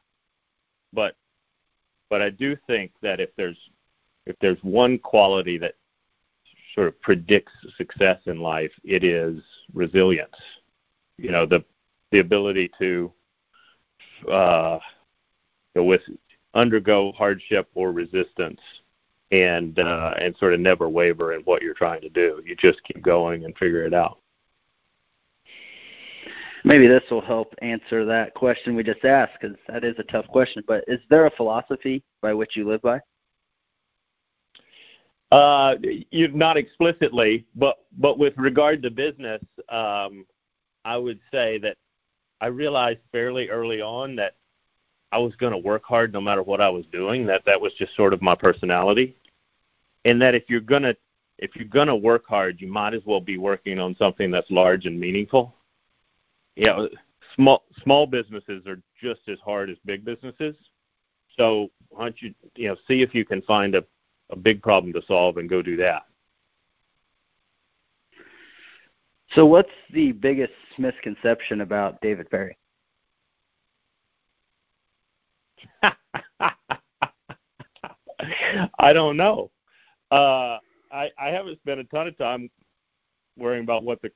but 0.94 1.16
but 2.10 2.22
I 2.22 2.30
do 2.30 2.58
think 2.68 2.92
that 3.02 3.20
if 3.20 3.30
there's 3.36 3.58
if 4.26 4.36
there's 4.40 4.58
one 4.64 4.98
quality 4.98 5.58
that 5.60 5.76
sort 6.74 6.88
of 6.88 7.02
predicts 7.02 7.54
success 7.78 8.20
in 8.26 8.40
life, 8.40 8.72
it 8.84 9.04
is 9.04 9.42
resilience. 9.74 10.36
You 11.18 11.32
know, 11.32 11.46
the 11.46 11.64
the 12.12 12.20
ability 12.20 12.72
to 12.80 13.12
uh, 14.32 14.80
with 15.76 16.02
undergo 16.54 17.12
hardship 17.12 17.70
or 17.76 17.92
resistance 17.92 18.60
and 19.32 19.78
uh, 19.80 20.14
and 20.20 20.36
sort 20.38 20.54
of 20.54 20.60
never 20.60 20.90
waver 20.90 21.34
in 21.34 21.42
what 21.42 21.62
you're 21.62 21.74
trying 21.74 22.02
to 22.02 22.10
do. 22.10 22.42
You 22.46 22.56
just 22.56 22.84
keep 22.84 23.02
going 23.02 23.46
and 23.46 23.58
figure 23.58 23.84
it 23.84 23.94
out. 23.94 24.20
Maybe 26.66 26.88
this 26.88 27.04
will 27.10 27.22
help 27.22 27.54
answer 27.62 28.04
that 28.06 28.34
question 28.34 28.76
we 28.76 28.84
just 28.84 29.06
asked 29.06 29.38
because 29.40 29.58
that 29.68 29.84
is 29.84 29.96
a 29.98 30.04
tough 30.04 30.28
question. 30.28 30.64
But 30.68 30.84
is 30.88 31.00
there 31.10 31.26
a 31.26 31.32
philosophy 31.32 32.04
by 32.22 32.34
which 32.34 32.58
you 32.58 32.68
live 32.68 32.82
by? 32.82 33.00
Uh, 35.32 35.76
not 36.12 36.58
explicitly, 36.58 37.46
but 37.56 37.78
but 37.98 38.18
with 38.18 38.34
regard 38.36 38.82
to 38.84 38.90
business, 38.90 39.42
um, 39.70 40.26
I 40.84 40.98
would 40.98 41.20
say 41.32 41.60
that 41.60 41.78
I 42.42 42.48
realized 42.48 43.00
fairly 43.12 43.50
early 43.50 43.80
on 43.82 44.16
that 44.16 44.36
I 45.12 45.18
was 45.18 45.36
going 45.36 45.54
to 45.54 45.58
work 45.58 45.84
hard 45.84 46.14
no 46.14 46.22
matter 46.22 46.44
what 46.44 46.62
I 46.62 46.70
was 46.70 46.86
doing. 46.92 47.26
That 47.26 47.44
that 47.46 47.60
was 47.60 47.74
just 47.74 47.96
sort 47.96 48.14
of 48.14 48.22
my 48.22 48.36
personality, 48.36 49.16
and 50.06 50.22
that 50.22 50.36
if 50.36 50.44
you're 50.48 50.62
gonna 50.62 50.96
if 51.38 51.56
you're 51.56 51.68
gonna 51.68 51.96
work 51.96 52.26
hard, 52.28 52.62
you 52.62 52.68
might 52.68 52.94
as 52.94 53.02
well 53.06 53.22
be 53.22 53.38
working 53.38 53.80
on 53.80 53.96
something 53.96 54.32
that's 54.32 54.52
large 54.52 54.86
and 54.86 55.00
meaningful. 55.00 55.56
You 56.56 56.66
know, 56.66 56.90
small 57.36 57.64
small 57.84 58.06
businesses 58.06 58.66
are 58.68 58.82
just 59.02 59.22
as 59.28 59.40
hard 59.40 59.70
as 59.70 59.78
big 59.86 60.06
businesses. 60.06 60.56
So 61.38 61.70
why 61.90 62.06
don't 62.06 62.22
you 62.22 62.34
you 62.56 62.68
know 62.68 62.76
see 62.88 63.02
if 63.02 63.16
you 63.16 63.26
can 63.26 63.42
find 63.44 63.76
a 63.76 63.84
a 64.30 64.36
big 64.36 64.62
problem 64.62 64.94
to 64.94 65.02
solve 65.08 65.38
and 65.38 65.50
go 65.50 65.62
do 65.62 65.76
that. 65.78 66.04
So, 69.34 69.46
what's 69.46 69.70
the 69.94 70.12
biggest 70.12 70.54
misconception 70.78 71.62
about 71.62 72.02
David 72.02 72.30
Perry? 72.30 72.58
I 78.80 78.94
don't 78.94 79.18
know. 79.18 79.52
Uh, 80.12 80.58
I 80.92 81.12
I 81.18 81.30
haven't 81.30 81.60
spent 81.60 81.80
a 81.80 81.84
ton 81.86 82.08
of 82.08 82.18
time 82.18 82.50
worrying 83.38 83.64
about 83.64 83.84
what 83.84 84.02
the 84.02 84.12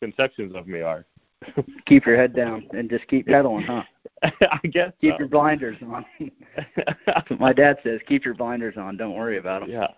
conceptions 0.00 0.54
of 0.54 0.66
me 0.66 0.80
are. 0.80 1.06
keep 1.86 2.06
your 2.06 2.16
head 2.16 2.34
down 2.34 2.66
and 2.72 2.90
just 2.90 3.06
keep 3.08 3.26
pedaling, 3.26 3.64
huh? 3.64 3.82
I 4.22 4.60
guess. 4.70 4.92
Keep 5.00 5.14
so. 5.14 5.18
your 5.20 5.28
blinders 5.28 5.76
on. 5.82 6.04
my 7.38 7.52
dad 7.52 7.78
says. 7.82 8.00
Keep 8.06 8.24
your 8.24 8.34
blinders 8.34 8.76
on. 8.76 8.96
Don't 8.96 9.14
worry 9.14 9.38
about 9.38 9.62
them. 9.62 9.70
Yeah. 9.70 9.88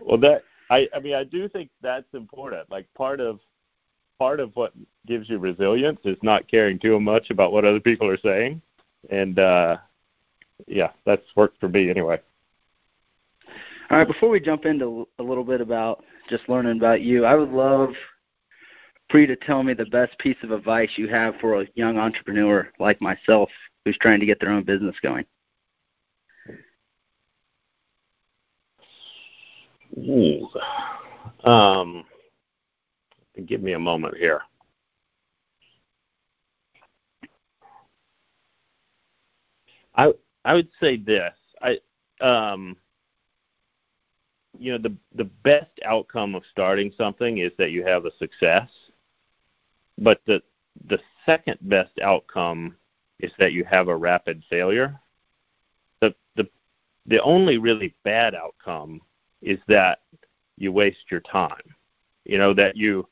Well, 0.00 0.18
that 0.18 0.42
I 0.70 0.88
I 0.94 1.00
mean 1.00 1.14
I 1.14 1.24
do 1.24 1.48
think 1.48 1.70
that's 1.80 2.12
important. 2.14 2.70
Like 2.70 2.86
part 2.94 3.20
of 3.20 3.38
part 4.18 4.40
of 4.40 4.50
what 4.54 4.72
gives 5.06 5.28
you 5.28 5.38
resilience 5.38 6.00
is 6.04 6.16
not 6.22 6.48
caring 6.48 6.78
too 6.78 6.98
much 7.00 7.30
about 7.30 7.52
what 7.52 7.64
other 7.64 7.80
people 7.80 8.08
are 8.08 8.18
saying, 8.18 8.60
and 9.10 9.38
uh, 9.38 9.76
yeah, 10.66 10.90
that's 11.04 11.26
worked 11.36 11.58
for 11.60 11.68
me 11.68 11.90
anyway. 11.90 12.20
All 13.90 13.98
right, 13.98 14.06
before 14.06 14.28
we 14.28 14.40
jump 14.40 14.64
into 14.64 15.06
a 15.18 15.22
little 15.22 15.44
bit 15.44 15.60
about 15.60 16.04
just 16.28 16.48
learning 16.48 16.78
about 16.78 17.02
you, 17.02 17.24
I 17.24 17.34
would 17.34 17.50
love 17.50 17.90
for 19.10 19.18
you 19.20 19.26
to 19.26 19.36
tell 19.36 19.62
me 19.62 19.74
the 19.74 19.84
best 19.86 20.18
piece 20.18 20.36
of 20.42 20.50
advice 20.50 20.90
you 20.96 21.08
have 21.08 21.34
for 21.40 21.60
a 21.60 21.66
young 21.74 21.98
entrepreneur 21.98 22.68
like 22.78 23.00
myself 23.02 23.50
who's 23.84 23.98
trying 23.98 24.20
to 24.20 24.26
get 24.26 24.40
their 24.40 24.50
own 24.50 24.64
business 24.64 24.96
going. 25.02 25.26
Ooh. 29.98 30.48
Um, 31.44 32.04
give 33.46 33.62
me 33.62 33.72
a 33.72 33.78
moment 33.78 34.16
here. 34.16 34.40
I 39.94 40.12
I 40.44 40.54
would 40.54 40.68
say 40.80 40.96
this. 40.96 41.34
I 41.60 41.78
um, 42.20 42.76
you 44.58 44.72
know 44.72 44.78
the 44.78 44.96
the 45.14 45.30
best 45.44 45.70
outcome 45.84 46.34
of 46.34 46.42
starting 46.50 46.92
something 46.96 47.38
is 47.38 47.52
that 47.58 47.70
you 47.70 47.84
have 47.84 48.04
a 48.04 48.16
success 48.18 48.68
but 49.98 50.20
the 50.26 50.42
the 50.86 50.98
second 51.26 51.58
best 51.62 51.98
outcome 52.00 52.76
is 53.20 53.32
that 53.38 53.52
you 53.52 53.64
have 53.64 53.88
a 53.88 53.96
rapid 53.96 54.42
failure. 54.48 54.98
The 56.00 56.14
the 56.36 56.48
the 57.06 57.22
only 57.22 57.58
really 57.58 57.94
bad 58.04 58.34
outcome 58.34 59.00
is 59.42 59.58
that 59.68 60.00
you 60.56 60.72
waste 60.72 61.10
your 61.10 61.20
time. 61.20 61.74
You 62.24 62.38
know 62.38 62.54
that 62.54 62.76
you 62.76 63.06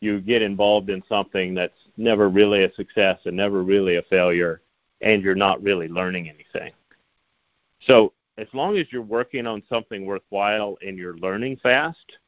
you 0.00 0.20
get 0.20 0.42
involved 0.42 0.90
in 0.90 1.02
something 1.08 1.54
that's 1.54 1.88
never 1.96 2.28
really 2.28 2.64
a 2.64 2.74
success 2.74 3.18
and 3.24 3.36
never 3.36 3.62
really 3.62 3.96
a 3.96 4.02
failure 4.02 4.62
and 5.00 5.22
you're 5.22 5.34
not 5.34 5.62
really 5.62 5.88
learning 5.88 6.28
anything. 6.28 6.72
So 7.86 8.12
as 8.36 8.48
long 8.52 8.76
as 8.76 8.86
you're 8.90 9.02
working 9.02 9.46
on 9.46 9.62
something 9.68 10.04
worthwhile 10.06 10.78
and 10.84 10.98
you're 10.98 11.16
learning 11.16 11.58
fast, 11.62 12.18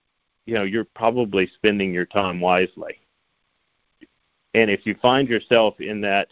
you 0.46 0.54
know, 0.54 0.62
you're 0.64 0.84
probably 0.84 1.48
spending 1.56 1.92
your 1.92 2.06
time 2.06 2.40
wisely 2.40 3.00
and 4.54 4.70
if 4.70 4.86
you 4.86 4.94
find 5.00 5.28
yourself 5.28 5.80
in 5.80 6.00
that 6.00 6.28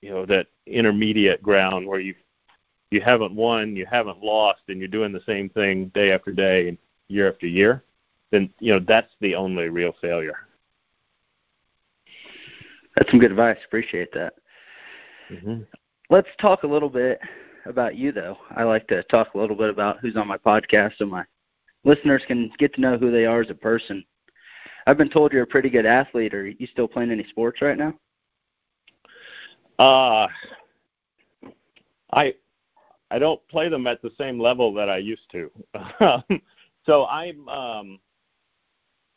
you 0.00 0.10
know 0.10 0.26
that 0.26 0.48
intermediate 0.66 1.42
ground 1.42 1.86
where 1.86 2.00
you 2.00 2.14
you 2.90 3.00
haven't 3.00 3.34
won, 3.34 3.74
you 3.74 3.86
haven't 3.90 4.22
lost, 4.22 4.60
and 4.68 4.78
you're 4.78 4.88
doing 4.88 5.12
the 5.12 5.22
same 5.26 5.48
thing 5.48 5.90
day 5.94 6.12
after 6.12 6.30
day 6.30 6.68
and 6.68 6.78
year 7.08 7.28
after 7.30 7.46
year, 7.46 7.82
then 8.30 8.50
you 8.60 8.72
know 8.72 8.80
that's 8.86 9.12
the 9.20 9.34
only 9.34 9.68
real 9.68 9.94
failure. 10.00 10.36
That's 12.96 13.10
some 13.10 13.18
good 13.20 13.32
advice. 13.32 13.58
Appreciate 13.66 14.12
that. 14.12 14.34
Mm-hmm. 15.30 15.62
Let's 16.10 16.28
talk 16.40 16.62
a 16.62 16.66
little 16.66 16.90
bit 16.90 17.20
about 17.66 17.96
you, 17.96 18.12
though. 18.12 18.36
I 18.54 18.64
like 18.64 18.86
to 18.88 19.02
talk 19.04 19.34
a 19.34 19.38
little 19.38 19.56
bit 19.56 19.70
about 19.70 20.00
who's 20.00 20.16
on 20.16 20.28
my 20.28 20.36
podcast 20.36 20.96
so 20.98 21.06
my 21.06 21.24
listeners 21.84 22.22
can 22.26 22.50
get 22.58 22.74
to 22.74 22.80
know 22.80 22.98
who 22.98 23.10
they 23.10 23.26
are 23.26 23.40
as 23.40 23.50
a 23.50 23.54
person. 23.54 24.04
I've 24.86 24.98
been 24.98 25.10
told 25.10 25.32
you're 25.32 25.44
a 25.44 25.46
pretty 25.46 25.70
good 25.70 25.86
athlete. 25.86 26.34
Are 26.34 26.46
you 26.46 26.66
still 26.66 26.88
playing 26.88 27.10
any 27.10 27.24
sports 27.28 27.62
right 27.62 27.78
now? 27.78 27.94
Uh 29.78 30.28
I 32.12 32.34
I 33.10 33.18
don't 33.18 33.46
play 33.48 33.68
them 33.68 33.86
at 33.86 34.02
the 34.02 34.12
same 34.18 34.38
level 34.38 34.72
that 34.74 34.88
I 34.88 34.98
used 34.98 35.30
to. 35.32 35.50
so 36.86 37.06
I'm 37.06 37.48
um 37.48 37.98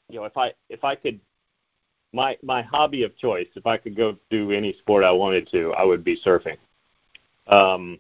you 0.10 0.20
know, 0.20 0.26
if 0.26 0.38
I 0.38 0.54
if 0.70 0.84
I 0.84 0.96
could 0.96 1.20
my 2.14 2.38
my 2.44 2.62
hobby 2.62 3.04
of 3.04 3.18
choice, 3.18 3.48
if 3.56 3.66
I 3.66 3.78
could 3.78 3.96
go 3.96 4.18
do 4.30 4.52
any 4.52 4.74
sport 4.80 5.04
I 5.04 5.12
wanted 5.12 5.50
to, 5.52 5.74
I 5.74 5.84
would 5.84 6.04
be 6.04 6.20
surfing. 6.26 6.58
Um 7.48 8.00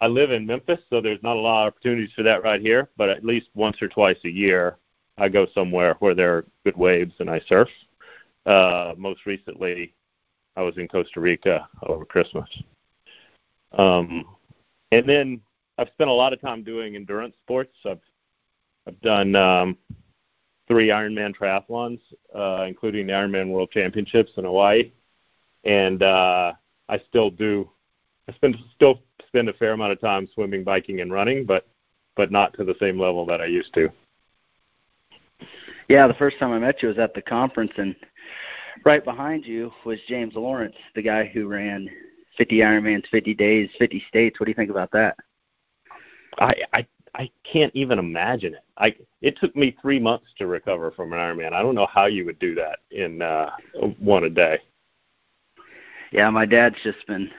I 0.00 0.06
live 0.06 0.30
in 0.30 0.46
Memphis, 0.46 0.80
so 0.88 1.00
there's 1.00 1.22
not 1.22 1.36
a 1.36 1.40
lot 1.40 1.66
of 1.66 1.74
opportunities 1.74 2.12
for 2.16 2.22
that 2.22 2.42
right 2.42 2.60
here, 2.60 2.88
but 2.96 3.10
at 3.10 3.24
least 3.24 3.48
once 3.54 3.82
or 3.82 3.88
twice 3.88 4.16
a 4.24 4.30
year 4.30 4.78
I 5.18 5.28
go 5.28 5.46
somewhere 5.54 5.96
where 5.98 6.14
there 6.14 6.38
are 6.38 6.46
good 6.64 6.76
waves 6.76 7.12
and 7.18 7.28
I 7.28 7.40
surf. 7.40 7.68
Uh, 8.46 8.94
most 8.96 9.26
recently, 9.26 9.92
I 10.56 10.62
was 10.62 10.78
in 10.78 10.88
Costa 10.88 11.20
Rica 11.20 11.68
over 11.82 12.06
Christmas. 12.06 12.48
Um, 13.72 14.24
and 14.90 15.06
then 15.06 15.40
I've 15.78 15.88
spent 15.88 16.10
a 16.10 16.14
lot 16.14 16.32
of 16.32 16.40
time 16.40 16.64
doing 16.64 16.96
endurance 16.96 17.36
sports. 17.42 17.76
I've 17.84 18.00
I've 18.86 19.00
done 19.02 19.36
um, 19.36 19.76
three 20.70 20.86
Ironman 20.88 21.34
triathlons, 21.36 21.98
uh, 22.32 22.64
including 22.68 23.08
the 23.08 23.12
Ironman 23.12 23.50
World 23.50 23.72
Championships 23.72 24.30
in 24.36 24.44
Hawaii, 24.44 24.92
and 25.64 26.00
uh, 26.00 26.52
I 26.88 26.98
still 27.08 27.28
do. 27.28 27.68
I 28.28 28.32
spend 28.34 28.56
still 28.76 29.02
spend 29.26 29.48
a 29.48 29.52
fair 29.54 29.72
amount 29.72 29.92
of 29.92 30.00
time 30.00 30.28
swimming, 30.32 30.62
biking, 30.62 31.00
and 31.00 31.12
running, 31.12 31.44
but 31.44 31.66
but 32.14 32.30
not 32.30 32.54
to 32.54 32.64
the 32.64 32.76
same 32.78 33.00
level 33.00 33.26
that 33.26 33.40
I 33.40 33.46
used 33.46 33.74
to. 33.74 33.90
Yeah, 35.88 36.06
the 36.06 36.14
first 36.14 36.38
time 36.38 36.52
I 36.52 36.60
met 36.60 36.82
you 36.82 36.88
was 36.88 36.98
at 36.98 37.14
the 37.14 37.22
conference, 37.22 37.72
and 37.76 37.96
right 38.84 39.04
behind 39.04 39.44
you 39.44 39.72
was 39.84 39.98
James 40.06 40.34
Lawrence, 40.36 40.76
the 40.94 41.02
guy 41.02 41.24
who 41.24 41.48
ran 41.48 41.90
50 42.36 42.58
Ironmans, 42.58 43.08
50 43.10 43.34
days, 43.34 43.70
50 43.76 44.04
states. 44.08 44.38
What 44.38 44.46
do 44.46 44.50
you 44.52 44.54
think 44.54 44.70
about 44.70 44.92
that? 44.92 45.16
I 46.38 46.54
I 46.72 46.86
I 47.14 47.30
can't 47.50 47.74
even 47.74 47.98
imagine 47.98 48.54
it. 48.54 48.64
I 48.76 48.94
it 49.20 49.36
took 49.38 49.54
me 49.56 49.76
three 49.80 49.98
months 49.98 50.26
to 50.38 50.46
recover 50.46 50.90
from 50.90 51.12
an 51.12 51.18
Ironman. 51.18 51.52
I 51.52 51.62
don't 51.62 51.74
know 51.74 51.86
how 51.86 52.06
you 52.06 52.24
would 52.24 52.38
do 52.38 52.54
that 52.54 52.78
in 52.90 53.22
uh, 53.22 53.50
one 53.98 54.24
a 54.24 54.30
day. 54.30 54.60
Yeah, 56.12 56.30
my 56.30 56.46
dad's 56.46 56.76
just 56.82 57.06
been 57.06 57.30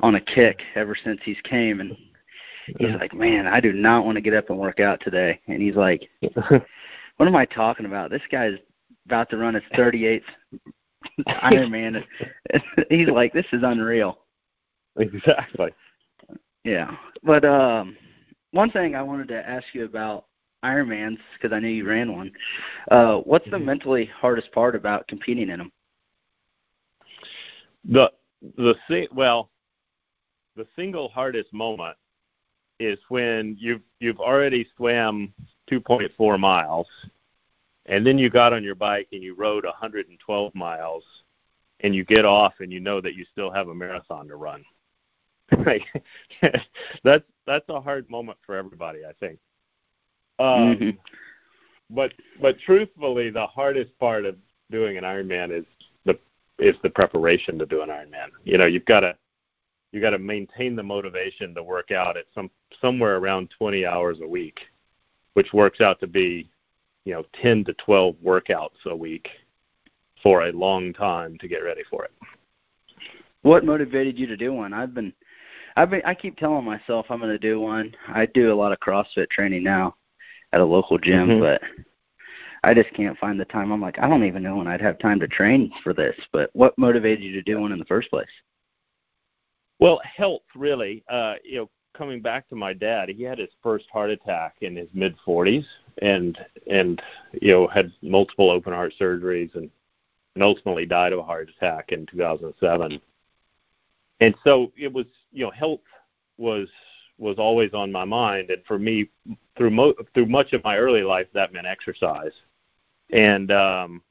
on 0.00 0.16
a 0.16 0.20
kick 0.20 0.60
ever 0.74 0.96
since 1.02 1.20
he's 1.24 1.40
came, 1.44 1.80
and 1.80 1.96
he's 2.78 2.94
like, 3.00 3.14
"Man, 3.14 3.46
I 3.46 3.60
do 3.60 3.72
not 3.72 4.04
want 4.04 4.16
to 4.16 4.22
get 4.22 4.34
up 4.34 4.50
and 4.50 4.58
work 4.58 4.80
out 4.80 5.00
today." 5.00 5.40
And 5.46 5.62
he's 5.62 5.76
like, 5.76 6.08
what 7.16 7.28
am 7.28 7.36
I 7.36 7.44
talking 7.44 7.86
about? 7.86 8.10
This 8.10 8.22
guy's 8.30 8.58
about 9.06 9.30
to 9.30 9.36
run 9.36 9.54
his 9.54 9.62
38th 9.74 10.22
Ironman. 11.28 12.04
He's 12.88 13.08
like, 13.08 13.32
this 13.32 13.46
is 13.52 13.62
unreal. 13.62 14.18
Exactly. 14.96 15.70
Yeah, 16.64 16.96
but 17.22 17.44
um, 17.44 17.96
one 18.52 18.70
thing 18.70 18.94
I 18.94 19.02
wanted 19.02 19.28
to 19.28 19.48
ask 19.48 19.66
you 19.74 19.84
about 19.84 20.26
Ironmans 20.64 21.18
because 21.34 21.54
I 21.54 21.58
knew 21.58 21.68
you 21.68 21.86
ran 21.86 22.12
one. 22.12 22.32
Uh, 22.90 23.16
what's 23.18 23.44
the 23.46 23.56
mm-hmm. 23.56 23.66
mentally 23.66 24.06
hardest 24.06 24.52
part 24.52 24.76
about 24.76 25.08
competing 25.08 25.48
in 25.48 25.58
them? 25.58 25.72
The 27.84 28.12
the 28.56 29.08
well, 29.12 29.50
the 30.54 30.66
single 30.76 31.08
hardest 31.08 31.52
moment 31.52 31.96
is 32.78 32.98
when 33.08 33.56
you've 33.58 33.82
you've 33.98 34.20
already 34.20 34.66
swam 34.76 35.34
2.4 35.70 36.38
miles, 36.38 36.86
and 37.86 38.06
then 38.06 38.18
you 38.18 38.30
got 38.30 38.52
on 38.52 38.62
your 38.62 38.74
bike 38.76 39.08
and 39.12 39.22
you 39.22 39.34
rode 39.34 39.64
112 39.64 40.54
miles, 40.54 41.04
and 41.80 41.94
you 41.94 42.04
get 42.04 42.24
off 42.24 42.54
and 42.60 42.72
you 42.72 42.78
know 42.78 43.00
that 43.00 43.14
you 43.14 43.24
still 43.32 43.50
have 43.50 43.68
a 43.68 43.74
marathon 43.74 44.28
to 44.28 44.36
run. 44.36 44.64
Right, 45.66 45.82
that's 47.04 47.24
that's 47.46 47.68
a 47.68 47.80
hard 47.80 48.08
moment 48.10 48.38
for 48.44 48.56
everybody, 48.56 49.00
I 49.08 49.12
think. 49.20 49.38
Um, 50.38 50.76
mm-hmm. 50.76 50.90
But 51.90 52.14
but 52.40 52.58
truthfully, 52.58 53.30
the 53.30 53.46
hardest 53.46 53.96
part 53.98 54.24
of 54.24 54.36
doing 54.70 54.96
an 54.96 55.04
Ironman 55.04 55.56
is 55.56 55.66
the 56.04 56.18
is 56.58 56.76
the 56.82 56.90
preparation 56.90 57.58
to 57.58 57.66
do 57.66 57.82
an 57.82 57.90
Ironman. 57.90 58.30
You 58.44 58.58
know, 58.58 58.66
you've 58.66 58.86
got 58.86 59.00
to 59.00 59.16
you 59.92 60.00
got 60.00 60.10
to 60.10 60.18
maintain 60.18 60.74
the 60.74 60.82
motivation 60.82 61.54
to 61.54 61.62
work 61.62 61.90
out 61.90 62.16
at 62.16 62.24
some 62.34 62.50
somewhere 62.80 63.18
around 63.18 63.50
20 63.58 63.84
hours 63.84 64.18
a 64.22 64.26
week, 64.26 64.60
which 65.34 65.52
works 65.52 65.80
out 65.82 66.00
to 66.00 66.06
be, 66.06 66.50
you 67.04 67.12
know, 67.12 67.24
10 67.40 67.64
to 67.64 67.74
12 67.74 68.16
workouts 68.24 68.86
a 68.86 68.96
week 68.96 69.28
for 70.22 70.44
a 70.44 70.52
long 70.52 70.94
time 70.94 71.36
to 71.38 71.48
get 71.48 71.58
ready 71.58 71.82
for 71.90 72.04
it. 72.04 72.12
What 73.42 73.64
motivated 73.64 74.18
you 74.18 74.26
to 74.28 74.36
do 74.36 74.52
one? 74.54 74.72
I've 74.72 74.94
been 74.94 75.12
I've 75.76 75.90
been 75.90 76.02
I 76.04 76.14
keep 76.14 76.36
telling 76.36 76.64
myself 76.64 77.06
I'm 77.10 77.18
going 77.18 77.30
to 77.30 77.38
do 77.38 77.60
one. 77.60 77.94
I 78.08 78.26
do 78.26 78.52
a 78.52 78.54
lot 78.54 78.72
of 78.72 78.80
CrossFit 78.80 79.30
training 79.30 79.62
now 79.62 79.96
at 80.52 80.60
a 80.60 80.64
local 80.64 80.98
gym, 80.98 81.28
mm-hmm. 81.28 81.40
but 81.40 81.62
I 82.64 82.74
just 82.74 82.92
can't 82.94 83.18
find 83.18 83.40
the 83.40 83.44
time. 83.46 83.72
I'm 83.72 83.80
like, 83.80 83.98
I 83.98 84.08
don't 84.08 84.24
even 84.24 84.42
know 84.42 84.56
when 84.56 84.68
I'd 84.68 84.80
have 84.80 84.98
time 84.98 85.18
to 85.20 85.28
train 85.28 85.72
for 85.82 85.92
this. 85.92 86.16
But 86.32 86.50
what 86.52 86.78
motivated 86.78 87.24
you 87.24 87.32
to 87.32 87.42
do 87.42 87.60
one 87.60 87.72
in 87.72 87.78
the 87.78 87.84
first 87.86 88.10
place? 88.10 88.28
Well, 89.80 90.00
health 90.04 90.42
really. 90.54 91.02
Uh, 91.08 91.34
you 91.42 91.56
know, 91.56 91.70
coming 91.96 92.20
back 92.20 92.48
to 92.48 92.56
my 92.56 92.72
dad, 92.72 93.08
he 93.08 93.22
had 93.22 93.38
his 93.38 93.50
first 93.62 93.86
heart 93.92 94.10
attack 94.10 94.56
in 94.60 94.76
his 94.76 94.88
mid 94.94 95.16
40s, 95.26 95.64
and 96.00 96.38
and 96.70 97.02
you 97.40 97.52
know 97.52 97.66
had 97.66 97.92
multiple 98.02 98.50
open 98.50 98.72
heart 98.72 98.92
surgeries, 99.00 99.54
and 99.54 99.70
and 100.34 100.44
ultimately 100.44 100.86
died 100.86 101.12
of 101.12 101.18
a 101.18 101.24
heart 101.24 101.50
attack 101.56 101.92
in 101.92 102.06
2007. 102.06 103.00
And 104.20 104.34
so 104.44 104.72
it 104.76 104.92
was, 104.92 105.06
you 105.32 105.44
know, 105.44 105.50
health 105.50 105.80
was 106.38 106.68
was 107.18 107.38
always 107.38 107.72
on 107.72 107.92
my 107.92 108.04
mind, 108.04 108.50
and 108.50 108.64
for 108.66 108.78
me, 108.78 109.08
through 109.56 109.70
mo- 109.70 109.94
through 110.14 110.26
much 110.26 110.52
of 110.52 110.64
my 110.64 110.76
early 110.76 111.02
life, 111.02 111.26
that 111.34 111.52
meant 111.52 111.66
exercise, 111.66 112.32
and 113.10 113.52
um, 113.52 114.02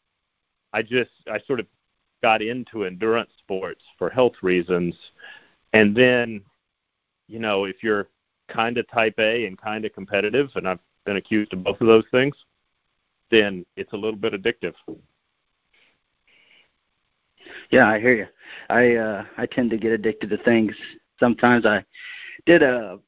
I 0.73 0.81
just 0.81 1.11
I 1.29 1.39
sort 1.39 1.59
of 1.59 1.67
got 2.21 2.41
into 2.41 2.85
endurance 2.85 3.31
sports 3.39 3.83
for 3.97 4.09
health 4.09 4.35
reasons. 4.41 4.95
And 5.73 5.95
then, 5.95 6.41
you 7.27 7.39
know, 7.39 7.65
if 7.65 7.81
you're 7.81 8.07
kind 8.47 8.77
of 8.77 8.87
type 8.89 9.15
A 9.17 9.45
and 9.45 9.57
kind 9.59 9.85
of 9.85 9.93
competitive, 9.93 10.49
and 10.55 10.67
I've 10.67 10.79
been 11.05 11.17
accused 11.17 11.53
of 11.53 11.63
both 11.63 11.81
of 11.81 11.87
those 11.87 12.05
things, 12.11 12.35
then 13.31 13.65
it's 13.75 13.93
a 13.93 13.97
little 13.97 14.19
bit 14.19 14.33
addictive. 14.33 14.73
Yeah, 17.69 17.87
I 17.87 17.99
hear 17.99 18.15
you. 18.15 18.27
I 18.69 18.95
uh 18.95 19.25
I 19.37 19.45
tend 19.45 19.69
to 19.71 19.77
get 19.77 19.91
addicted 19.91 20.29
to 20.29 20.37
things. 20.37 20.75
Sometimes 21.19 21.65
I 21.65 21.83
did 22.45 22.63
a 22.63 22.99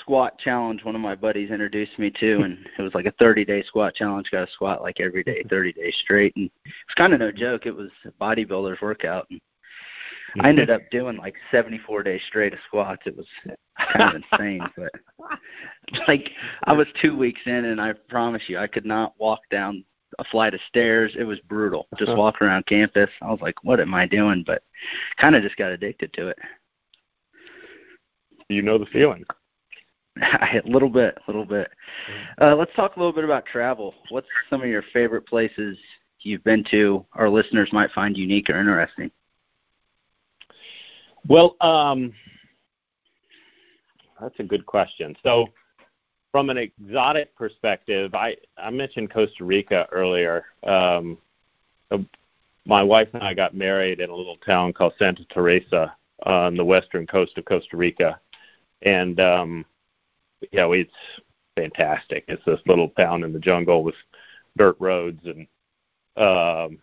squat 0.00 0.36
challenge 0.38 0.84
one 0.84 0.96
of 0.96 1.00
my 1.00 1.14
buddies 1.14 1.52
introduced 1.52 1.96
me 2.00 2.10
to 2.10 2.40
and 2.40 2.58
it 2.78 2.82
was 2.82 2.94
like 2.94 3.06
a 3.06 3.12
30 3.12 3.44
day 3.44 3.62
squat 3.62 3.94
challenge 3.94 4.28
got 4.32 4.44
to 4.44 4.52
squat 4.52 4.82
like 4.82 4.98
every 4.98 5.22
day 5.22 5.40
30 5.50 5.72
days 5.72 5.96
straight 6.02 6.34
and 6.34 6.50
it's 6.66 6.94
kind 6.96 7.12
of 7.14 7.20
no 7.20 7.30
joke 7.30 7.64
it 7.64 7.74
was 7.74 7.90
a 8.04 8.10
bodybuilder's 8.20 8.80
workout 8.82 9.24
and 9.30 9.40
I 10.40 10.48
ended 10.48 10.70
up 10.70 10.82
doing 10.90 11.16
like 11.16 11.34
74 11.50 12.02
days 12.02 12.20
straight 12.26 12.52
of 12.52 12.58
squats. 12.66 13.02
It 13.06 13.16
was 13.16 13.26
kind 13.44 14.16
of 14.16 14.22
insane, 14.32 14.66
but 14.76 14.92
like 16.08 16.30
I 16.64 16.72
was 16.72 16.86
two 17.00 17.16
weeks 17.16 17.40
in, 17.46 17.66
and 17.66 17.80
I 17.80 17.92
promise 18.08 18.42
you, 18.48 18.58
I 18.58 18.66
could 18.66 18.86
not 18.86 19.14
walk 19.18 19.40
down 19.50 19.84
a 20.18 20.24
flight 20.24 20.54
of 20.54 20.60
stairs. 20.68 21.14
It 21.18 21.24
was 21.24 21.40
brutal. 21.40 21.86
Just 21.98 22.10
uh-huh. 22.10 22.18
walking 22.18 22.46
around 22.46 22.66
campus, 22.66 23.10
I 23.22 23.30
was 23.30 23.40
like, 23.40 23.62
"What 23.64 23.80
am 23.80 23.94
I 23.94 24.06
doing?" 24.06 24.44
But 24.46 24.62
kind 25.18 25.34
of 25.34 25.42
just 25.42 25.56
got 25.56 25.72
addicted 25.72 26.12
to 26.14 26.28
it. 26.28 26.38
You 28.48 28.62
know 28.62 28.78
the 28.78 28.86
feeling. 28.86 29.24
a 30.22 30.62
little 30.64 30.88
bit, 30.88 31.18
a 31.26 31.30
little 31.30 31.44
bit. 31.44 31.70
Uh, 32.40 32.54
let's 32.54 32.74
talk 32.76 32.96
a 32.96 32.98
little 32.98 33.12
bit 33.12 33.24
about 33.24 33.46
travel. 33.46 33.94
What's 34.10 34.28
some 34.48 34.62
of 34.62 34.68
your 34.68 34.84
favorite 34.92 35.26
places 35.26 35.76
you've 36.20 36.44
been 36.44 36.64
to? 36.70 37.04
Our 37.14 37.28
listeners 37.28 37.70
might 37.72 37.90
find 37.90 38.16
unique 38.16 38.48
or 38.48 38.58
interesting. 38.58 39.10
Well, 41.26 41.56
um, 41.60 42.12
that's 44.20 44.38
a 44.38 44.44
good 44.44 44.66
question. 44.66 45.16
So, 45.22 45.46
from 46.34 46.50
an 46.50 46.56
exotic 46.56 47.32
perspective, 47.36 48.12
I, 48.12 48.36
I 48.58 48.68
mentioned 48.68 49.12
Costa 49.12 49.44
Rica 49.44 49.86
earlier. 49.92 50.46
Um, 50.64 51.16
my 52.66 52.82
wife 52.82 53.06
and 53.12 53.22
I 53.22 53.34
got 53.34 53.54
married 53.54 54.00
in 54.00 54.10
a 54.10 54.14
little 54.14 54.38
town 54.38 54.72
called 54.72 54.94
Santa 54.98 55.24
Teresa 55.26 55.94
on 56.24 56.56
the 56.56 56.64
western 56.64 57.06
coast 57.06 57.38
of 57.38 57.44
Costa 57.44 57.76
Rica, 57.76 58.18
and 58.82 59.20
um, 59.20 59.64
you 60.40 60.58
know 60.58 60.72
it's 60.72 60.90
fantastic. 61.54 62.24
It's 62.26 62.44
this 62.44 62.58
little 62.66 62.88
town 62.88 63.22
in 63.22 63.32
the 63.32 63.38
jungle 63.38 63.84
with 63.84 63.94
dirt 64.58 64.74
roads 64.80 65.20
and 65.26 65.46
um, 66.16 66.78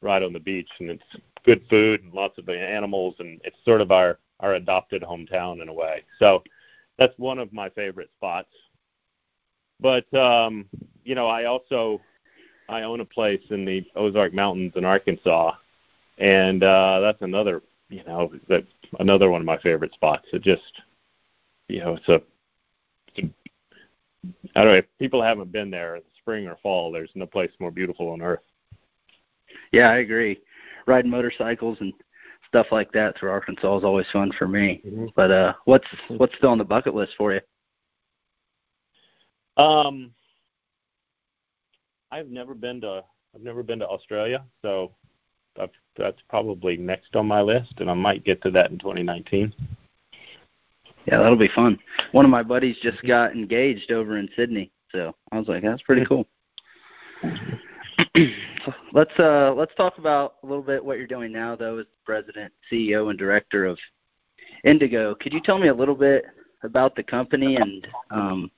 right 0.00 0.22
on 0.22 0.32
the 0.32 0.40
beach, 0.40 0.70
and 0.80 0.88
it's 0.88 1.22
good 1.44 1.62
food 1.68 2.04
and 2.04 2.14
lots 2.14 2.38
of 2.38 2.48
animals, 2.48 3.16
and 3.18 3.38
it's 3.44 3.62
sort 3.66 3.82
of 3.82 3.90
our 3.90 4.18
our 4.40 4.54
adopted 4.54 5.02
hometown 5.02 5.60
in 5.60 5.68
a 5.68 5.74
way. 5.74 6.04
So 6.18 6.42
that's 6.98 7.18
one 7.18 7.38
of 7.38 7.52
my 7.52 7.68
favorite 7.70 8.10
spots. 8.16 8.50
But 9.80 10.12
um, 10.14 10.66
you 11.04 11.14
know, 11.14 11.26
I 11.26 11.44
also 11.44 12.00
I 12.68 12.82
own 12.82 13.00
a 13.00 13.04
place 13.04 13.42
in 13.50 13.64
the 13.64 13.84
Ozark 13.96 14.32
Mountains 14.32 14.72
in 14.76 14.84
Arkansas, 14.84 15.52
and 16.18 16.62
uh, 16.62 17.00
that's 17.00 17.22
another 17.22 17.62
you 17.88 18.04
know 18.04 18.32
that 18.48 18.64
another 19.00 19.30
one 19.30 19.40
of 19.40 19.46
my 19.46 19.58
favorite 19.58 19.92
spots. 19.92 20.28
It 20.32 20.42
just 20.42 20.82
you 21.68 21.80
know 21.80 21.94
it's 21.94 22.08
a, 22.08 22.22
it's 23.08 23.18
a 23.18 23.30
I 24.54 24.62
don't 24.62 24.72
know 24.72 24.78
if 24.78 24.98
people 24.98 25.22
haven't 25.22 25.50
been 25.50 25.70
there 25.70 25.96
in 25.96 26.02
spring 26.18 26.46
or 26.46 26.56
fall. 26.62 26.92
There's 26.92 27.10
no 27.14 27.26
place 27.26 27.50
more 27.58 27.72
beautiful 27.72 28.10
on 28.10 28.22
earth. 28.22 28.40
Yeah, 29.72 29.90
I 29.90 29.96
agree 29.98 30.40
riding 30.86 31.10
motorcycles 31.10 31.78
and 31.80 31.92
stuff 32.52 32.66
like 32.70 32.92
that 32.92 33.18
through 33.18 33.30
Arkansas 33.30 33.78
is 33.78 33.84
always 33.84 34.06
fun 34.12 34.30
for 34.38 34.46
me. 34.46 34.82
Mm-hmm. 34.86 35.06
But 35.16 35.30
uh, 35.30 35.54
what's 35.64 35.86
what's 36.08 36.34
still 36.36 36.50
on 36.50 36.58
the 36.58 36.64
bucket 36.64 36.94
list 36.94 37.14
for 37.16 37.32
you? 37.32 37.40
Um, 39.56 40.12
I've 42.10 42.28
never 42.28 42.54
been 42.54 42.82
to 42.82 43.04
I've 43.34 43.42
never 43.42 43.62
been 43.62 43.78
to 43.78 43.88
Australia, 43.88 44.44
so 44.60 44.92
that's, 45.56 45.72
that's 45.96 46.18
probably 46.28 46.76
next 46.76 47.16
on 47.16 47.26
my 47.26 47.40
list, 47.40 47.74
and 47.78 47.90
I 47.90 47.94
might 47.94 48.24
get 48.24 48.42
to 48.42 48.50
that 48.50 48.70
in 48.70 48.78
2019. 48.78 49.54
Yeah, 51.06 51.18
that'll 51.18 51.36
be 51.36 51.50
fun. 51.54 51.78
One 52.12 52.26
of 52.26 52.30
my 52.30 52.42
buddies 52.42 52.76
just 52.82 53.02
got 53.02 53.32
engaged 53.32 53.90
over 53.90 54.18
in 54.18 54.28
Sydney, 54.36 54.70
so 54.92 55.14
I 55.32 55.38
was 55.38 55.48
like, 55.48 55.62
that's 55.62 55.82
pretty 55.82 56.04
cool. 56.08 56.26
let's 58.92 59.18
uh, 59.18 59.54
let's 59.56 59.74
talk 59.74 59.98
about 59.98 60.34
a 60.42 60.46
little 60.46 60.62
bit 60.62 60.84
what 60.84 60.98
you're 60.98 61.06
doing 61.06 61.32
now, 61.32 61.56
though, 61.56 61.78
as 61.78 61.86
president, 62.04 62.52
CEO, 62.70 63.10
and 63.10 63.18
director 63.18 63.64
of 63.64 63.78
Indigo. 64.64 65.14
Could 65.14 65.32
you 65.32 65.40
tell 65.40 65.58
me 65.58 65.68
a 65.68 65.74
little 65.74 65.94
bit 65.94 66.24
about 66.62 66.94
the 66.94 67.02
company? 67.02 67.56
And 67.56 67.88
um, 68.10 68.50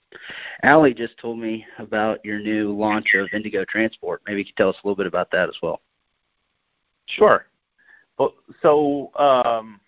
Allie 0.62 0.94
just 0.94 1.16
told 1.18 1.38
me 1.38 1.64
about 1.78 2.24
your 2.24 2.40
new 2.40 2.72
launch 2.76 3.14
of 3.14 3.28
Indigo 3.32 3.64
Transport. 3.64 4.22
Maybe 4.26 4.40
you 4.40 4.44
could 4.46 4.56
tell 4.56 4.70
us 4.70 4.76
a 4.82 4.86
little 4.86 4.96
bit 4.96 5.06
about 5.06 5.30
that 5.30 5.48
as 5.48 5.56
well. 5.62 5.80
Sure. 7.06 7.46
Well, 8.18 8.34
so 8.60 9.12
um, 9.16 9.80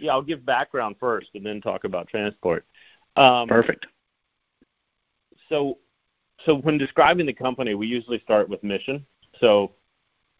yeah, 0.00 0.12
I'll 0.12 0.22
give 0.22 0.44
background 0.44 0.96
first, 0.98 1.28
and 1.34 1.46
then 1.46 1.60
talk 1.60 1.84
about 1.84 2.08
transport. 2.08 2.64
Um, 3.16 3.46
Perfect. 3.46 3.86
So 5.48 5.78
so 6.44 6.56
when 6.56 6.78
describing 6.78 7.26
the 7.26 7.32
company, 7.32 7.74
we 7.74 7.86
usually 7.86 8.20
start 8.20 8.48
with 8.48 8.62
mission. 8.62 9.04
So 9.40 9.72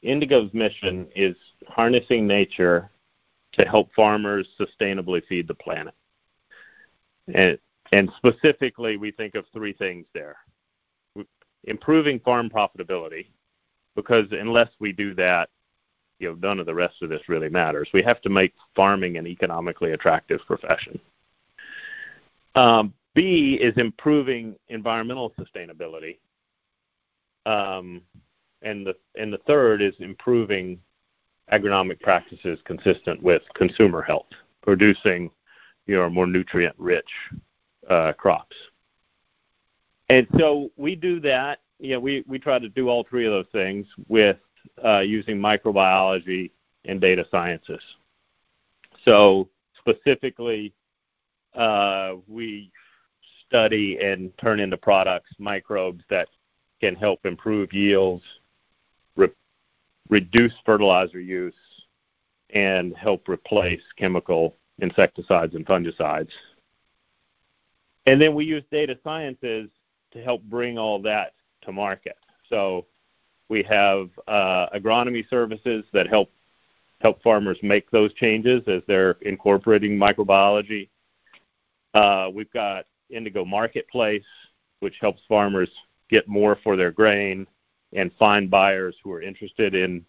Indigo's 0.03 0.53
mission 0.55 1.09
is 1.15 1.37
harnessing 1.69 2.27
nature 2.27 2.91
to 3.53 3.65
help 3.65 3.93
farmers 3.95 4.49
sustainably 4.59 5.25
feed 5.27 5.49
the 5.49 5.55
planet. 5.55 5.95
And, 7.35 7.59
and 7.93 8.11
specifically, 8.17 8.97
we 8.97 9.11
think 9.11 9.35
of 9.35 9.45
three 9.53 9.73
things 9.73 10.07
there 10.15 10.37
improving 11.65 12.19
farm 12.21 12.49
profitability, 12.49 13.27
because 13.95 14.27
unless 14.33 14.71
we 14.79 14.93
do 14.93 15.15
that, 15.15 15.51
you 16.19 16.29
know, 16.29 16.37
none 16.41 16.59
of 16.59 16.67
the 16.67 16.75
rest 16.75 17.03
of 17.03 17.11
this 17.11 17.29
really 17.29 17.49
matters. 17.49 17.89
We 17.93 18.03
have 18.03 18.21
to 18.23 18.29
make 18.29 18.55
farming 18.75 19.17
an 19.17 19.27
economically 19.27 19.93
attractive 19.93 20.41
profession. 20.47 20.99
Um, 22.55 22.95
B 23.15 23.59
is 23.61 23.75
improving 23.77 24.57
environmental 24.69 25.33
sustainability. 25.39 26.19
Um, 27.47 28.03
and 28.63 28.87
the 28.87 28.95
and 29.17 29.33
the 29.33 29.41
third 29.47 29.81
is 29.81 29.95
improving 29.99 30.81
agronomic 31.53 32.01
practices 32.01 32.59
consistent 32.65 33.23
with 33.23 33.43
consumer 33.55 34.03
health, 34.03 34.29
producing 34.63 35.31
you 35.87 35.97
know 35.97 36.09
more 36.09 36.27
nutrient 36.27 36.75
rich 36.79 37.09
uh, 37.89 38.13
crops. 38.13 38.57
And 40.09 40.27
so 40.39 40.71
we 40.77 40.97
do 40.97 41.21
that. 41.21 41.61
Know, 41.81 42.01
we 42.01 42.25
we 42.27 42.39
try 42.39 42.59
to 42.59 42.69
do 42.69 42.89
all 42.89 43.05
three 43.09 43.27
of 43.27 43.33
those 43.33 43.51
things 43.53 43.87
with 44.09 44.37
uh, 44.85 45.01
using 45.01 45.39
microbiology 45.39 46.51
and 46.85 47.01
data 47.01 47.25
sciences. 47.31 47.83
So 49.05 49.49
specifically, 49.79 50.75
uh, 51.55 52.15
we 52.29 52.71
study 53.51 53.99
and 54.01 54.37
turn 54.39 54.61
into 54.61 54.77
products 54.77 55.31
microbes 55.39 56.05
that 56.09 56.29
can 56.81 56.95
help 56.95 57.27
improve 57.27 57.73
yields, 57.73 58.23
re- 59.17 59.29
reduce 60.09 60.53
fertilizer 60.65 61.21
use, 61.21 61.55
and 62.51 62.97
help 62.97 63.29
replace 63.29 63.83
chemical 63.99 64.57
insecticides 64.81 65.55
and 65.55 65.67
fungicides. 65.67 66.31
And 68.07 68.21
then 68.21 68.35
we 68.35 68.45
use 68.45 68.63
data 68.71 68.97
sciences 69.03 69.69
to 70.13 70.23
help 70.23 70.43
bring 70.45 70.79
all 70.79 71.03
that 71.03 71.35
to 71.63 71.73
market. 71.73 72.17
So 72.49 72.87
we 73.49 73.65
have 73.65 74.11
uh, 74.29 74.69
agronomy 74.75 75.29
services 75.29 75.85
that 75.93 76.09
help 76.09 76.31
help 77.01 77.23
farmers 77.23 77.59
make 77.63 77.91
those 77.91 78.13
changes 78.15 78.63
as 78.67 78.83
they're 78.87 79.17
incorporating 79.23 79.97
microbiology. 79.97 80.89
Uh, 81.95 82.31
we've 82.33 82.53
got 82.53 82.85
Indigo 83.11 83.45
Marketplace, 83.45 84.25
which 84.81 84.97
helps 85.01 85.23
farmers 85.29 85.71
get 86.09 86.29
more 86.29 86.59
for 86.63 86.77
their 86.77 86.91
grain 86.91 87.47
and 87.93 88.13
find 88.19 88.51
buyers 88.51 88.97
who 89.03 89.13
are 89.13 89.23
interested 89.23 89.75
in 89.75 90.05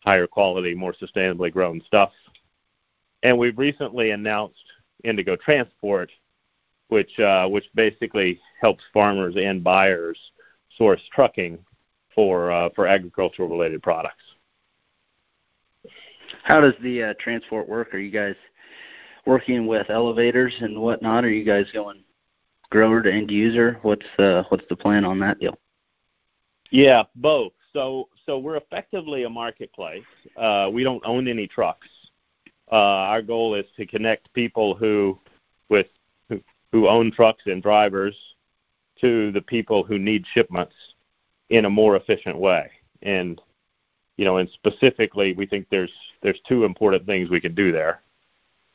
higher 0.00 0.26
quality, 0.26 0.74
more 0.74 0.94
sustainably 0.94 1.52
grown 1.52 1.80
stuff. 1.86 2.10
And 3.22 3.36
we've 3.36 3.58
recently 3.58 4.10
announced 4.10 4.64
Indigo 5.04 5.36
Transport, 5.36 6.10
which 6.88 7.18
uh, 7.18 7.48
which 7.48 7.66
basically 7.74 8.40
helps 8.60 8.82
farmers 8.92 9.36
and 9.36 9.62
buyers 9.62 10.18
source 10.76 11.00
trucking 11.14 11.58
for 12.14 12.50
uh, 12.50 12.70
for 12.74 12.86
agricultural 12.86 13.48
related 13.48 13.82
products. 13.82 14.22
How 16.42 16.60
does 16.60 16.74
the 16.82 17.02
uh, 17.02 17.14
transport 17.18 17.68
work? 17.68 17.94
Are 17.94 17.98
you 17.98 18.10
guys 18.10 18.36
working 19.26 19.66
with 19.66 19.90
elevators 19.90 20.54
and 20.60 20.80
whatnot? 20.80 21.24
Are 21.24 21.30
you 21.30 21.44
guys 21.44 21.66
going 21.72 22.02
grower 22.70 23.02
to 23.02 23.12
end 23.12 23.30
user? 23.30 23.78
What's 23.82 24.06
the 24.16 24.44
what's 24.48 24.66
the 24.68 24.76
plan 24.76 25.04
on 25.04 25.18
that 25.20 25.38
deal? 25.38 25.58
Yeah, 26.70 27.04
both. 27.16 27.52
So 27.72 28.08
so 28.26 28.38
we're 28.38 28.56
effectively 28.56 29.24
a 29.24 29.30
marketplace. 29.30 30.04
Uh, 30.36 30.70
we 30.72 30.84
don't 30.84 31.02
own 31.04 31.28
any 31.28 31.46
trucks. 31.46 31.88
Uh, 32.70 33.10
our 33.10 33.22
goal 33.22 33.54
is 33.54 33.66
to 33.76 33.86
connect 33.86 34.32
people 34.32 34.74
who 34.74 35.18
with 35.68 35.88
who, 36.28 36.40
who 36.72 36.88
own 36.88 37.10
trucks 37.10 37.42
and 37.46 37.62
drivers 37.62 38.16
to 39.00 39.32
the 39.32 39.40
people 39.40 39.82
who 39.82 39.98
need 39.98 40.24
shipments 40.32 40.74
in 41.48 41.64
a 41.64 41.70
more 41.70 41.96
efficient 41.96 42.38
way. 42.38 42.70
And 43.02 43.40
you 44.16 44.24
know, 44.24 44.36
and 44.36 44.50
specifically, 44.50 45.32
we 45.32 45.46
think 45.46 45.66
there's 45.70 45.92
there's 46.22 46.40
two 46.46 46.64
important 46.64 47.06
things 47.06 47.30
we 47.30 47.40
can 47.40 47.54
do 47.54 47.72
there. 47.72 48.02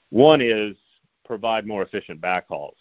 One 0.10 0.42
is 0.42 0.76
provide 1.24 1.66
more 1.66 1.84
efficient 1.84 2.20
backhauls. 2.22 2.76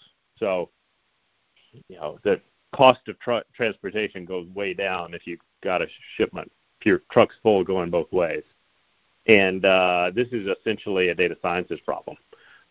You 1.89 1.97
know 1.97 2.19
the 2.23 2.41
cost 2.75 3.07
of 3.09 3.19
tr- 3.21 3.47
transportation 3.55 4.25
goes 4.25 4.49
way 4.49 4.75
down 4.75 5.15
if 5.15 5.27
you've 5.27 5.41
got 5.63 5.83
a 5.83 5.87
shipment, 6.17 6.51
if 6.81 6.87
your 6.87 7.03
truck's 7.11 7.37
full 7.43 7.65
going 7.65 7.91
both 7.91 8.11
ways. 8.13 8.43
And 9.27 9.65
uh, 9.65 10.11
this 10.15 10.29
is 10.33 10.47
essentially 10.47 11.09
a 11.09 11.15
data 11.15 11.37
sciences 11.41 11.81
problem. 11.81 12.17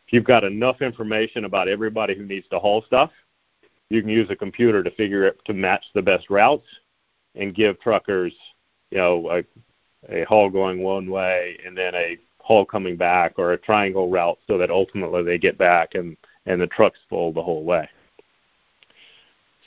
If 0.05 0.13
you've 0.13 0.23
got 0.23 0.43
enough 0.43 0.81
information 0.81 1.45
about 1.45 1.67
everybody 1.67 2.15
who 2.15 2.25
needs 2.25 2.47
to 2.49 2.59
haul 2.59 2.83
stuff, 2.85 3.11
you 3.89 4.01
can 4.01 4.09
use 4.09 4.29
a 4.29 4.35
computer 4.35 4.83
to 4.83 4.91
figure 4.91 5.23
it 5.23 5.43
to 5.45 5.53
match 5.53 5.85
the 5.95 6.01
best 6.01 6.29
routes 6.29 6.67
and 7.35 7.55
give 7.55 7.79
truckers, 7.79 8.33
you 8.91 8.97
know, 8.97 9.29
a, 9.31 10.13
a 10.13 10.25
haul 10.25 10.49
going 10.49 10.83
one 10.83 11.09
way 11.09 11.57
and 11.65 11.77
then 11.77 11.95
a 11.95 12.17
haul 12.39 12.65
coming 12.65 12.97
back 12.97 13.33
or 13.37 13.53
a 13.53 13.57
triangle 13.57 14.09
route 14.09 14.37
so 14.47 14.57
that 14.57 14.69
ultimately 14.69 15.23
they 15.23 15.37
get 15.37 15.57
back 15.57 15.95
and 15.95 16.17
and 16.45 16.59
the 16.59 16.67
truck's 16.67 16.99
full 17.09 17.31
the 17.31 17.41
whole 17.41 17.63
way 17.63 17.87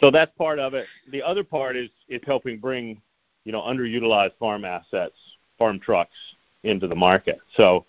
so 0.01 0.11
that's 0.11 0.33
part 0.37 0.59
of 0.59 0.75
it. 0.75 0.87
The 1.11 1.23
other 1.23 1.45
part 1.45 1.77
is 1.77 1.91
is 2.09 2.21
helping 2.27 2.59
bring 2.59 3.01
you 3.45 3.53
know 3.53 3.63
underutilized 3.63 4.37
farm 4.39 4.65
assets, 4.65 5.17
farm 5.59 5.79
trucks 5.79 6.17
into 6.65 6.87
the 6.87 6.95
market. 6.95 7.39
So 7.57 7.87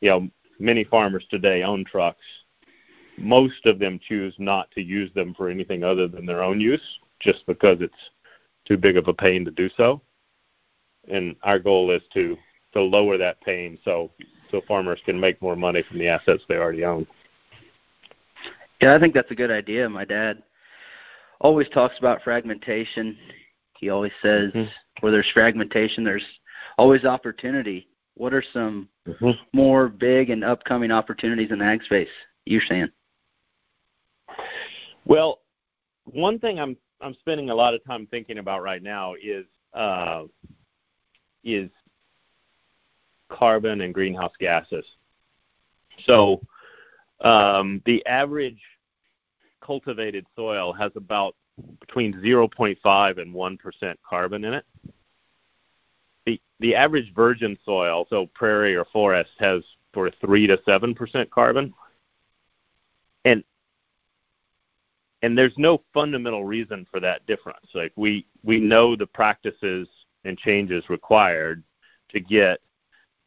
you 0.00 0.10
know 0.10 0.28
many 0.58 0.84
farmers 0.84 1.26
today 1.30 1.62
own 1.62 1.84
trucks. 1.84 2.24
Most 3.18 3.64
of 3.64 3.78
them 3.78 3.98
choose 4.06 4.34
not 4.38 4.70
to 4.72 4.82
use 4.82 5.12
them 5.14 5.34
for 5.34 5.48
anything 5.48 5.82
other 5.82 6.06
than 6.06 6.26
their 6.26 6.42
own 6.42 6.60
use, 6.60 6.98
just 7.20 7.46
because 7.46 7.78
it's 7.80 8.10
too 8.66 8.76
big 8.76 8.96
of 8.96 9.08
a 9.08 9.14
pain 9.14 9.44
to 9.44 9.50
do 9.50 9.70
so. 9.76 10.02
And 11.08 11.36
our 11.42 11.58
goal 11.58 11.90
is 11.90 12.02
to 12.14 12.36
to 12.72 12.82
lower 12.82 13.16
that 13.16 13.40
pain 13.40 13.78
so 13.84 14.10
so 14.50 14.60
farmers 14.66 15.00
can 15.04 15.18
make 15.18 15.40
more 15.40 15.56
money 15.56 15.82
from 15.88 15.98
the 15.98 16.08
assets 16.08 16.42
they 16.48 16.56
already 16.56 16.84
own. 16.84 17.06
Yeah, 18.80 18.94
I 18.94 18.98
think 18.98 19.14
that's 19.14 19.30
a 19.30 19.34
good 19.34 19.50
idea. 19.50 19.88
My 19.88 20.04
dad 20.04 20.42
always 21.40 21.68
talks 21.68 21.98
about 21.98 22.22
fragmentation. 22.22 23.16
He 23.78 23.90
always 23.90 24.12
says 24.22 24.52
mm-hmm. 24.52 24.70
where 25.00 25.12
there's 25.12 25.30
fragmentation, 25.32 26.04
there's 26.04 26.24
always 26.78 27.04
opportunity. 27.04 27.88
What 28.14 28.32
are 28.32 28.44
some 28.52 28.88
mm-hmm. 29.06 29.32
more 29.52 29.88
big 29.88 30.30
and 30.30 30.42
upcoming 30.42 30.90
opportunities 30.90 31.50
in 31.50 31.58
the 31.58 31.64
ag 31.64 31.82
space 31.82 32.08
you're 32.46 32.62
seeing? 32.66 32.88
Well, 35.04 35.40
one 36.04 36.38
thing 36.38 36.58
I'm 36.58 36.76
I'm 37.00 37.14
spending 37.14 37.50
a 37.50 37.54
lot 37.54 37.74
of 37.74 37.84
time 37.84 38.06
thinking 38.06 38.38
about 38.38 38.62
right 38.62 38.82
now 38.82 39.14
is 39.22 39.44
uh, 39.74 40.24
is 41.44 41.70
carbon 43.28 43.82
and 43.82 43.92
greenhouse 43.92 44.32
gases. 44.38 44.86
So 46.04 46.40
um, 47.20 47.82
the 47.86 48.04
average 48.06 48.60
cultivated 49.66 50.26
soil 50.36 50.72
has 50.72 50.92
about 50.94 51.34
between 51.80 52.12
0.5 52.14 53.18
and 53.18 53.34
1% 53.34 53.94
carbon 54.08 54.44
in 54.44 54.54
it. 54.54 54.64
The, 56.26 56.40
the 56.60 56.74
average 56.74 57.12
virgin 57.14 57.58
soil, 57.64 58.06
so 58.10 58.26
prairie 58.34 58.76
or 58.76 58.84
forest, 58.92 59.30
has 59.38 59.62
of 60.04 60.12
3 60.20 60.46
to 60.48 60.58
7% 60.58 61.30
carbon. 61.30 61.72
And 63.24 63.42
and 65.22 65.36
there's 65.36 65.56
no 65.56 65.82
fundamental 65.94 66.44
reason 66.44 66.86
for 66.90 67.00
that 67.00 67.26
difference. 67.26 67.66
Like 67.74 67.92
we 67.96 68.26
we 68.42 68.60
know 68.60 68.94
the 68.94 69.06
practices 69.06 69.88
and 70.24 70.36
changes 70.36 70.90
required 70.90 71.64
to 72.10 72.20
get 72.20 72.60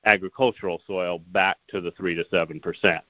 agricultural 0.05 0.81
soil 0.85 1.19
back 1.31 1.57
to 1.69 1.81
the 1.81 1.91
3 1.91 2.15
to 2.15 2.25
7 2.29 2.59
percent. 2.59 3.03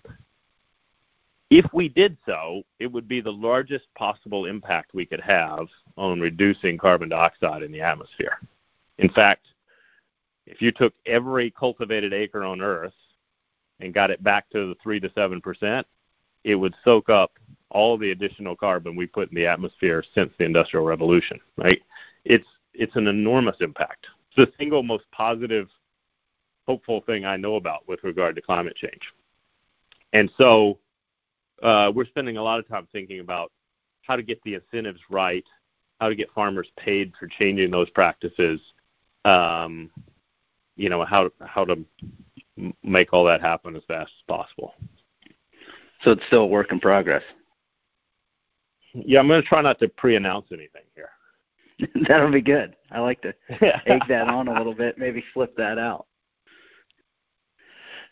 If 1.50 1.66
we 1.74 1.90
did 1.90 2.18
so, 2.28 2.64
it 2.80 2.88
would 2.88 3.08
be 3.08 3.22
the 3.22 3.32
largest 3.32 3.88
possible 3.96 4.46
impact 4.46 4.94
we 4.94 5.06
could 5.06 5.22
have 5.22 5.68
on 5.98 6.20
reducing 6.20 6.78
carbon 6.78 7.10
dioxide 7.10 7.64
in 7.64 7.72
the 7.72 7.82
atmosphere. 7.82 8.38
In 9.00 9.10
fact, 9.10 9.48
if 10.46 10.62
you 10.62 10.72
took 10.72 10.94
every 11.06 11.50
cultivated 11.52 12.14
acre 12.14 12.44
on 12.44 12.62
Earth 12.62 12.94
and 13.80 13.94
got 13.94 14.12
it 14.12 14.24
back 14.24 14.50
to 14.52 14.68
the 14.70 14.76
3 14.84 15.00
to 15.00 15.10
7%, 15.10 15.84
it 16.44 16.56
would 16.56 16.76
soak 16.84 17.10
up 17.10 17.32
all 17.72 17.98
the 17.98 18.12
additional 18.12 18.56
carbon 18.56 18.96
we 18.96 19.08
put 19.08 19.30
in 19.30 19.36
the 19.36 19.48
atmosphere 19.48 20.04
since 20.14 20.32
the 20.38 20.46
Industrial 20.46 20.86
Revolution, 20.86 21.40
right? 21.58 21.82
It's, 22.26 22.48
it's 22.74 22.96
an 22.96 23.08
enormous 23.08 23.58
impact. 23.60 24.08
It's 24.28 24.52
the 24.52 24.58
single 24.60 24.84
most 24.84 25.06
positive, 25.12 25.68
hopeful 26.68 27.02
thing 27.02 27.26
I 27.26 27.38
know 27.38 27.56
about 27.56 27.88
with 27.88 28.04
regard 28.04 28.36
to 28.36 28.42
climate 28.42 28.76
change. 28.76 29.14
And 30.14 30.32
so 30.38 30.80
uh, 31.64 31.92
we're 31.94 32.06
spending 32.06 32.38
a 32.38 32.44
lot 32.44 32.60
of 32.60 32.68
time 32.68 32.88
thinking 32.92 33.20
about 33.20 33.52
how 34.04 34.16
to 34.16 34.24
get 34.24 34.42
the 34.44 34.56
incentives 34.56 35.00
right, 35.10 35.46
how 36.00 36.10
to 36.10 36.16
get 36.16 36.32
farmers 36.32 36.70
paid 36.78 37.14
for 37.20 37.28
changing 37.28 37.72
those 37.72 37.90
practices, 37.92 38.60
um, 39.26 39.92
you 40.76 40.90
know, 40.90 41.04
how 41.06 41.30
how 41.42 41.66
to 41.66 41.86
make 42.84 43.14
all 43.14 43.26
that 43.26 43.42
happen 43.42 43.76
as 43.76 43.84
fast 43.88 44.12
as 44.18 44.24
possible. 44.28 44.74
So 46.04 46.12
it's 46.12 46.26
still 46.28 46.44
a 46.44 46.48
work 46.48 46.72
in 46.72 46.80
progress. 46.80 47.24
Yeah, 48.94 49.20
I'm 49.20 49.28
going 49.28 49.42
to 49.42 49.48
try 49.48 49.62
not 49.62 49.80
to 49.80 49.90
pre-announce 49.90 50.48
anything 50.52 50.84
here. 50.96 51.10
That'll 52.08 52.32
be 52.32 52.42
good. 52.42 52.76
I 52.92 53.00
like 53.00 53.22
to 53.22 53.34
egg 53.88 54.02
that 54.08 54.28
on 54.28 54.48
a 54.48 54.54
little 54.54 54.74
bit, 54.74 54.98
maybe 54.98 55.24
flip 55.34 55.56
that 55.58 55.78
out. 55.78 56.08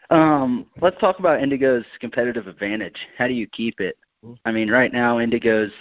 Um, 0.10 0.68
let's 0.82 1.00
talk 1.00 1.20
about 1.20 1.42
Indigo's 1.42 1.86
competitive 2.00 2.48
advantage. 2.48 2.98
How 3.18 3.28
do 3.28 3.34
you 3.34 3.48
keep 3.48 3.80
it? 3.80 3.98
I 4.46 4.52
mean, 4.52 4.70
right 4.70 4.92
now 4.92 5.20
Indigo's 5.20 5.72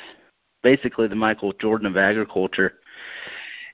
basically 0.63 1.07
the 1.07 1.15
Michael 1.15 1.53
Jordan 1.53 1.87
of 1.87 1.97
agriculture. 1.97 2.75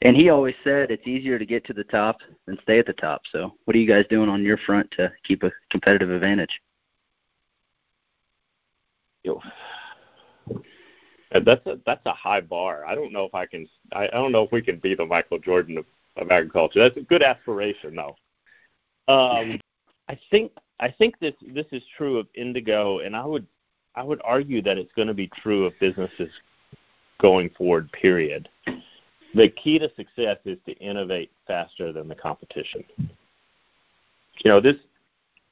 And 0.03 0.17
he 0.17 0.31
always 0.31 0.55
said 0.65 0.91
it's 0.91 1.07
easier 1.07 1.39
to 1.39 1.47
get 1.47 1.65
to 1.67 1.73
the 1.73 1.85
top 1.85 2.19
than 2.47 2.59
stay 2.63 2.79
at 2.79 2.87
the 2.87 2.93
top. 2.93 3.23
So, 3.31 3.55
what 3.65 3.77
are 3.77 3.79
you 3.79 3.87
guys 3.87 4.05
doing 4.11 4.29
on 4.29 4.43
your 4.43 4.59
front 4.59 4.91
to 4.93 5.13
keep 5.23 5.45
a 5.45 5.53
competitive 5.71 6.11
advantage? 6.11 6.61
Yo, 9.23 9.41
that's 11.31 11.65
a 11.67 11.79
that's 11.87 12.05
a 12.05 12.13
high 12.13 12.41
bar. 12.41 12.85
I 12.85 12.97
don't 12.97 13.13
know 13.13 13.25
if 13.25 13.35
I 13.35 13.47
can. 13.47 13.69
I, 13.93 14.07
I 14.07 14.11
don't 14.11 14.33
know 14.33 14.43
if 14.43 14.51
we 14.51 14.61
can 14.61 14.79
be 14.79 14.97
the 14.97 15.07
Michael 15.07 15.39
Jordan 15.39 15.79
of, 15.79 15.85
of 16.17 16.33
agriculture. 16.33 16.81
That's 16.81 16.97
a 16.97 17.03
good 17.03 17.23
aspiration, 17.23 17.95
though. 17.95 18.17
Um, 19.07 19.61
I 20.09 20.19
think 20.31 20.53
I 20.81 20.91
think 20.91 21.19
this 21.21 21.35
this 21.55 21.67
is 21.73 21.83
true 21.97 22.19
of 22.19 22.27
Indigo, 22.35 22.99
and 22.99 23.15
I 23.15 23.25
would 23.25 23.47
I 23.95 24.03
would 24.03 24.21
argue 24.25 24.63
that 24.63 24.79
it's 24.79 24.93
going 24.95 25.09
to 25.09 25.15
be 25.15 25.29
true 25.29 25.65
of 25.65 25.73
businesses 25.81 26.31
going 27.21 27.51
forward. 27.51 27.91
Period. 27.93 28.49
The 29.35 29.49
key 29.49 29.79
to 29.79 29.91
success 29.95 30.39
is 30.45 30.59
to 30.67 30.73
innovate 30.79 31.31
faster 31.47 31.93
than 31.93 32.09
the 32.09 32.15
competition. 32.15 32.85
You 32.99 34.51
know, 34.51 34.61
this 34.61 34.77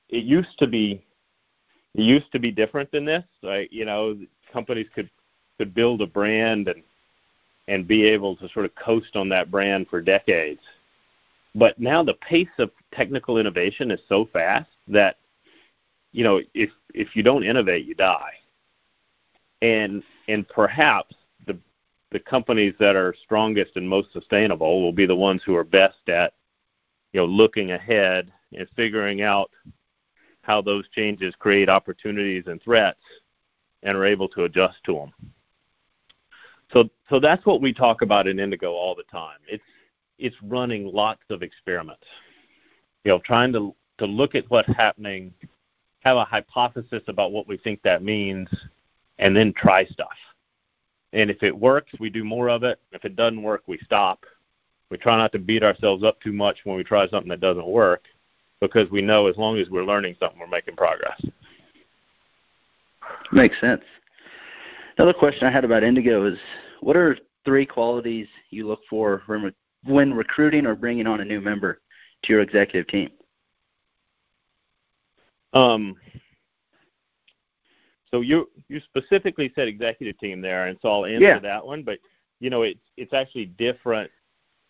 it 0.09 0.25
used 0.25 0.59
to 0.59 0.67
be 0.67 1.03
it 1.95 2.03
used 2.03 2.31
to 2.33 2.39
be 2.39 2.51
different 2.51 2.91
than 2.93 3.05
this. 3.05 3.25
Like, 3.43 3.73
you 3.73 3.85
know, 3.85 4.19
companies 4.53 4.89
could 4.95 5.11
could 5.59 5.75
build 5.75 6.03
a 6.03 6.07
brand 6.07 6.69
and 6.69 6.83
and 7.69 7.87
be 7.87 8.05
able 8.05 8.37
to 8.37 8.49
sort 8.49 8.65
of 8.65 8.75
coast 8.75 9.15
on 9.15 9.29
that 9.29 9.51
brand 9.51 9.87
for 9.89 10.01
decades. 10.01 10.61
But 11.55 11.79
now 11.79 12.03
the 12.03 12.15
pace 12.15 12.49
of 12.59 12.71
technical 12.93 13.39
innovation 13.39 13.91
is 13.91 14.01
so 14.09 14.27
fast 14.33 14.71
that 14.89 15.17
you 16.13 16.25
know 16.25 16.41
if 16.55 16.71
if 16.95 17.17
you 17.17 17.23
don't 17.23 17.45
innovate, 17.45 17.87
you 17.87 17.95
die. 17.95 18.33
And 19.63 20.03
and 20.29 20.49
perhaps 20.49 21.15
the 21.47 21.59
the 22.11 22.21
companies 22.21 22.75
that 22.79 22.97
are 22.97 23.15
strongest 23.25 23.77
and 23.77 23.89
most 23.89 24.13
sustainable 24.13 24.83
will 24.83 24.93
be 24.93 25.07
the 25.07 25.17
ones 25.17 25.43
who 25.45 25.57
are 25.57 25.65
best 25.65 26.09
at 26.09 26.35
you 27.13 27.21
know 27.21 27.27
looking 27.27 27.73
ahead 27.73 28.33
and 28.53 28.69
figuring 28.77 29.23
out 29.23 29.51
how 30.43 30.61
those 30.61 30.89
changes 30.89 31.35
create 31.39 31.69
opportunities 31.69 32.45
and 32.47 32.63
threats 32.63 33.03
and 33.83 33.97
are 33.97 34.05
able 34.05 34.29
to 34.29 34.45
adjust 34.45 34.83
to 34.85 34.95
them. 34.95 35.13
So 36.73 36.89
so 37.09 37.19
that's 37.19 37.45
what 37.45 37.61
we 37.61 37.73
talk 37.73 38.03
about 38.03 38.29
in 38.29 38.39
Indigo 38.39 38.73
all 38.73 38.95
the 38.95 39.03
time. 39.05 39.39
It's 39.49 39.65
it's 40.21 40.37
running 40.43 40.87
lots 40.87 41.23
of 41.31 41.43
experiments. 41.43 42.05
You 43.05 43.13
know, 43.13 43.21
trying 43.25 43.53
to 43.55 43.75
to 43.99 44.07
look 44.07 44.35
at 44.35 44.49
what's 44.49 44.75
happening, 44.77 45.33
have 46.01 46.17
a 46.17 46.25
hypothesis 46.25 47.03
about 47.09 47.33
what 47.33 47.47
we 47.47 47.59
think 47.59 47.83
that 47.83 48.03
means, 48.03 48.49
and 49.19 49.37
then 49.37 49.53
try 49.53 49.85
stuff. 49.85 50.09
And 51.13 51.31
if 51.31 51.43
it 51.43 51.57
works, 51.57 51.93
we 51.99 52.09
do 52.09 52.25
more 52.25 52.49
of 52.49 52.63
it. 52.63 52.81
If 52.93 53.05
it 53.05 53.17
doesn't 53.17 53.43
work, 53.43 53.63
we 53.67 53.79
stop. 53.85 54.25
We 54.91 54.97
try 54.97 55.17
not 55.17 55.33
to 55.33 55.39
beat 55.39 55.63
ourselves 55.63 56.03
up 56.03 56.21
too 56.21 56.33
much 56.33 56.61
when 56.65 56.77
we 56.77 56.85
try 56.85 57.09
something 57.09 57.29
that 57.29 57.41
doesn't 57.41 57.67
work 57.67 58.05
because 58.61 58.91
we 58.91 59.03
know 59.03 59.27
as 59.27 59.37
long 59.37 59.59
as 59.59 59.71
we're 59.71 59.85
learning 59.85 60.17
something, 60.19 60.39
we're 60.39 60.47
making 60.47 60.77
progress. 60.77 61.21
Makes 63.33 63.61
sense. 63.61 63.83
Another 64.99 65.13
question 65.13 65.47
I 65.47 65.51
had 65.51 65.65
about 65.65 65.83
Indigo 65.83 66.27
is 66.27 66.39
what 66.81 66.97
are 66.97 67.17
three 67.45 67.67
qualities 67.67 68.27
you 68.51 68.67
look 68.67 68.81
for 68.89 69.23
when 69.85 70.15
recruiting 70.15 70.67
or 70.67 70.75
bringing 70.75 71.07
on 71.07 71.21
a 71.21 71.25
new 71.25 71.41
member 71.41 71.81
to 72.25 72.33
your 72.33 72.43
executive 72.43 72.87
team? 72.89 73.11
Um, 75.53 75.97
so 78.11 78.21
you 78.21 78.51
you 78.69 78.81
specifically 78.81 79.53
said 79.55 79.69
executive 79.69 80.19
team 80.19 80.41
there, 80.41 80.67
and 80.67 80.79
so 80.83 80.89
I'll 80.89 81.07
answer 81.07 81.25
yeah. 81.25 81.39
that 81.39 81.65
one. 81.65 81.83
But 81.83 81.99
you 82.41 82.51
know, 82.51 82.63
it's 82.63 82.81
it's 82.97 83.13
actually 83.13 83.47
different 83.47 84.11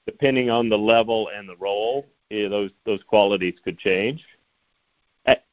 depending 0.06 0.50
on 0.50 0.68
the 0.68 0.78
level 0.78 1.30
and 1.34 1.48
the 1.48 1.56
role. 1.56 2.06
Eh, 2.30 2.48
those 2.48 2.70
those 2.86 3.02
qualities 3.04 3.54
could 3.64 3.78
change. 3.78 4.24
At 5.26 5.44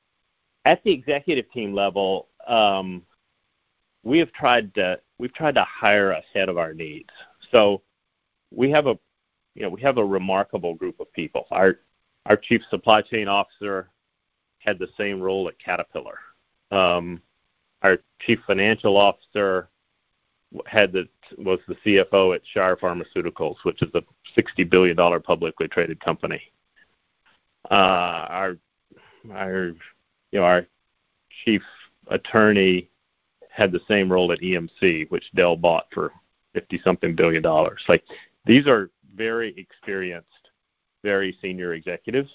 at 0.65 0.83
the 0.83 0.91
executive 0.91 1.49
team 1.51 1.73
level, 1.73 2.27
um, 2.47 3.03
we 4.03 4.19
have 4.19 4.31
tried 4.33 4.73
to 4.75 4.99
we've 5.17 5.33
tried 5.33 5.55
to 5.55 5.63
hire 5.63 6.11
ahead 6.11 6.49
of 6.49 6.57
our 6.57 6.73
needs. 6.73 7.09
So 7.51 7.81
we 8.51 8.69
have 8.71 8.87
a 8.87 8.97
you 9.57 9.63
know 9.63 9.69
we 9.69 9.81
have 9.81 9.97
a 9.97 10.05
remarkable 10.05 10.75
group 10.75 10.99
of 10.99 11.11
people. 11.13 11.47
Our 11.49 11.79
our 12.27 12.37
chief 12.37 12.61
supply 12.69 13.01
chain 13.01 13.27
officer 13.27 13.89
had 14.59 14.77
the 14.77 14.87
same 14.97 15.19
role 15.19 15.47
at 15.47 15.57
Caterpillar. 15.57 16.19
Um, 16.69 17.21
our 17.81 17.97
chief 18.19 18.39
financial 18.45 18.97
officer 18.97 19.69
had 20.67 20.91
the 20.91 21.09
was 21.39 21.59
the 21.67 21.75
CFO 21.83 22.35
at 22.35 22.41
Shire 22.53 22.75
Pharmaceuticals, 22.75 23.55
which 23.63 23.81
is 23.81 23.89
a 23.95 24.03
sixty 24.35 24.63
billion 24.63 24.95
dollar 24.95 25.19
publicly 25.19 25.67
traded 25.67 25.99
company. 26.01 26.41
Uh, 27.71 28.27
our 28.29 28.57
our 29.33 29.65
you 30.31 30.39
know 30.39 30.43
our 30.43 30.67
chief 31.43 31.63
attorney 32.09 32.89
had 33.49 33.71
the 33.71 33.81
same 33.87 34.11
role 34.11 34.31
at 34.31 34.39
EMC, 34.39 35.09
which 35.09 35.31
Dell 35.33 35.55
bought 35.55 35.87
for 35.91 36.11
fifty 36.53 36.79
something 36.83 37.15
billion 37.15 37.41
dollars. 37.41 37.83
Like 37.89 38.03
these 38.45 38.67
are 38.67 38.91
very 39.17 39.53
experienced, 39.57 40.49
very 41.03 41.37
senior 41.41 41.73
executives. 41.73 42.31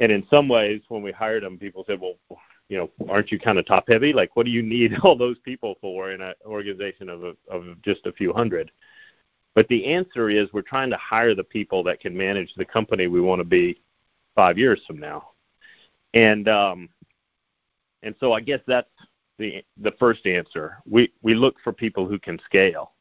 And 0.00 0.10
in 0.10 0.26
some 0.28 0.48
ways, 0.48 0.82
when 0.88 1.02
we 1.02 1.12
hired 1.12 1.42
them, 1.42 1.58
people 1.58 1.84
said, 1.86 2.00
"Well, 2.00 2.18
you 2.68 2.78
know, 2.78 2.90
aren't 3.08 3.30
you 3.30 3.38
kind 3.38 3.58
of 3.58 3.66
top 3.66 3.84
heavy? 3.88 4.12
Like, 4.12 4.36
what 4.36 4.46
do 4.46 4.52
you 4.52 4.62
need 4.62 4.94
all 5.02 5.16
those 5.16 5.38
people 5.40 5.76
for 5.80 6.10
in 6.10 6.20
an 6.20 6.34
organization 6.46 7.08
of 7.08 7.24
a, 7.24 7.34
of 7.48 7.80
just 7.82 8.06
a 8.06 8.12
few 8.12 8.32
hundred? 8.32 8.70
But 9.54 9.68
the 9.68 9.86
answer 9.86 10.30
is 10.30 10.52
we're 10.52 10.62
trying 10.62 10.90
to 10.90 10.96
hire 10.96 11.34
the 11.34 11.44
people 11.44 11.82
that 11.84 12.00
can 12.00 12.16
manage 12.16 12.54
the 12.54 12.64
company 12.64 13.08
we 13.08 13.20
want 13.20 13.40
to 13.40 13.44
be 13.44 13.82
five 14.36 14.56
years 14.56 14.80
from 14.86 14.98
now. 14.98 15.30
And 16.14 16.48
um, 16.48 16.88
and 18.02 18.14
so 18.20 18.32
I 18.32 18.40
guess 18.40 18.60
that's 18.66 18.88
the 19.38 19.64
the 19.76 19.92
first 19.98 20.26
answer. 20.26 20.78
We 20.86 21.12
we 21.22 21.34
look 21.34 21.56
for 21.62 21.72
people 21.72 22.06
who 22.06 22.18
can 22.18 22.38
scale, 22.44 22.92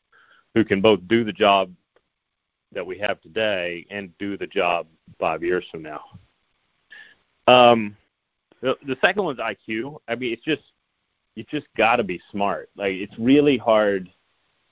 who 0.56 0.66
can 0.66 0.82
both 0.82 1.00
do 1.08 1.24
the 1.24 1.34
job 1.34 1.72
that 2.74 2.86
we 2.86 2.98
have 3.00 3.22
today 3.22 3.86
and 3.90 4.16
do 4.18 4.38
the 4.38 4.48
job 4.48 4.88
five 5.20 5.44
years 5.44 5.66
from 5.72 5.82
now. 5.82 6.02
Um, 7.48 7.98
the, 8.62 8.76
the 8.86 8.98
second 9.02 9.24
one's 9.24 9.40
IQ. 9.40 10.00
I 10.08 10.16
mean, 10.16 10.34
it's 10.34 10.44
just 10.44 10.62
you 11.36 11.46
just 11.50 11.68
got 11.78 11.98
to 11.98 12.04
be 12.04 12.22
smart. 12.32 12.70
Like 12.76 12.94
it's 12.94 13.18
really 13.18 13.58
hard 13.58 14.10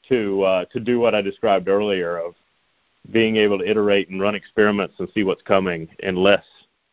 to 0.09 0.41
uh, 0.43 0.65
to 0.65 0.79
do 0.79 0.99
what 0.99 1.15
I 1.15 1.21
described 1.21 1.67
earlier 1.67 2.17
of 2.17 2.35
being 3.11 3.37
able 3.37 3.57
to 3.59 3.69
iterate 3.69 4.09
and 4.09 4.21
run 4.21 4.35
experiments 4.35 4.95
and 4.99 5.09
see 5.13 5.23
what's 5.23 5.41
coming 5.41 5.87
unless 6.03 6.43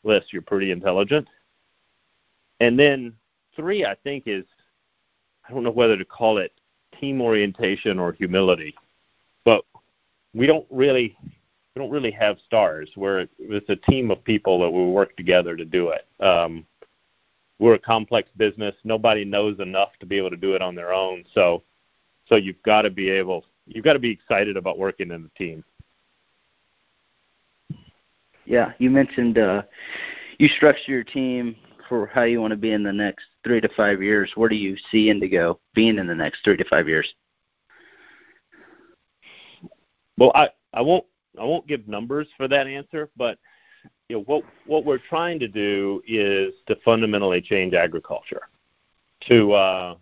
unless 0.04 0.32
you're 0.32 0.42
pretty 0.42 0.70
intelligent. 0.70 1.28
And 2.60 2.78
then 2.78 3.14
three, 3.56 3.84
I 3.84 3.96
think, 4.04 4.24
is 4.26 4.44
I 5.48 5.52
don't 5.52 5.64
know 5.64 5.70
whether 5.70 5.96
to 5.96 6.04
call 6.04 6.38
it 6.38 6.52
team 7.00 7.20
orientation 7.20 7.98
or 7.98 8.12
humility, 8.12 8.74
we 10.34 10.46
don't 10.46 10.66
really 10.70 11.16
we 11.74 11.80
don't 11.80 11.90
really 11.90 12.10
have 12.12 12.38
stars. 12.44 12.90
We're 12.96 13.26
it's 13.38 13.68
a 13.68 13.76
team 13.76 14.10
of 14.10 14.22
people 14.24 14.60
that 14.60 14.70
will 14.70 14.92
work 14.92 15.16
together 15.16 15.56
to 15.56 15.64
do 15.64 15.90
it. 15.90 16.06
Um, 16.22 16.66
we're 17.58 17.74
a 17.74 17.78
complex 17.78 18.28
business. 18.36 18.74
Nobody 18.84 19.24
knows 19.24 19.60
enough 19.60 19.90
to 20.00 20.06
be 20.06 20.18
able 20.18 20.30
to 20.30 20.36
do 20.36 20.54
it 20.54 20.62
on 20.62 20.74
their 20.74 20.92
own. 20.92 21.24
So, 21.34 21.62
so 22.28 22.36
you've 22.36 22.62
got 22.62 22.82
to 22.82 22.90
be 22.90 23.08
able, 23.10 23.44
you've 23.66 23.84
got 23.84 23.92
to 23.92 23.98
be 23.98 24.10
excited 24.10 24.56
about 24.56 24.78
working 24.78 25.10
in 25.10 25.22
the 25.22 25.30
team. 25.36 25.64
Yeah, 28.44 28.72
you 28.78 28.90
mentioned 28.90 29.38
uh, 29.38 29.62
you 30.38 30.48
structure 30.48 30.92
your 30.92 31.04
team 31.04 31.56
for 31.88 32.06
how 32.06 32.24
you 32.24 32.40
want 32.40 32.50
to 32.50 32.56
be 32.56 32.72
in 32.72 32.82
the 32.82 32.92
next 32.92 33.24
three 33.44 33.60
to 33.60 33.68
five 33.76 34.02
years. 34.02 34.32
Where 34.34 34.48
do 34.48 34.56
you 34.56 34.76
see 34.90 35.08
Indigo 35.08 35.60
being 35.74 35.98
in 35.98 36.06
the 36.06 36.14
next 36.14 36.44
three 36.44 36.56
to 36.56 36.64
five 36.64 36.88
years? 36.88 37.14
Well, 40.24 40.32
I, 40.34 40.48
I 40.72 40.80
won't 40.80 41.04
I 41.38 41.44
won't 41.44 41.66
give 41.66 41.86
numbers 41.86 42.28
for 42.38 42.48
that 42.48 42.66
answer, 42.66 43.10
but 43.14 43.38
you 44.08 44.16
know 44.16 44.22
what 44.22 44.42
what 44.64 44.86
we're 44.86 44.96
trying 44.96 45.38
to 45.40 45.48
do 45.48 46.00
is 46.06 46.54
to 46.66 46.76
fundamentally 46.82 47.42
change 47.42 47.74
agriculture, 47.74 48.40
to 49.28 49.52
uh, 49.52 49.94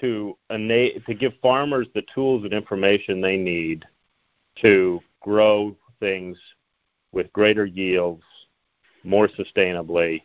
to 0.00 0.38
ena- 0.50 1.00
to 1.00 1.14
give 1.14 1.32
farmers 1.42 1.88
the 1.96 2.04
tools 2.14 2.44
and 2.44 2.52
information 2.52 3.20
they 3.20 3.36
need 3.36 3.84
to 4.62 5.00
grow 5.20 5.74
things 5.98 6.38
with 7.10 7.32
greater 7.32 7.66
yields, 7.66 8.22
more 9.02 9.26
sustainably, 9.26 10.22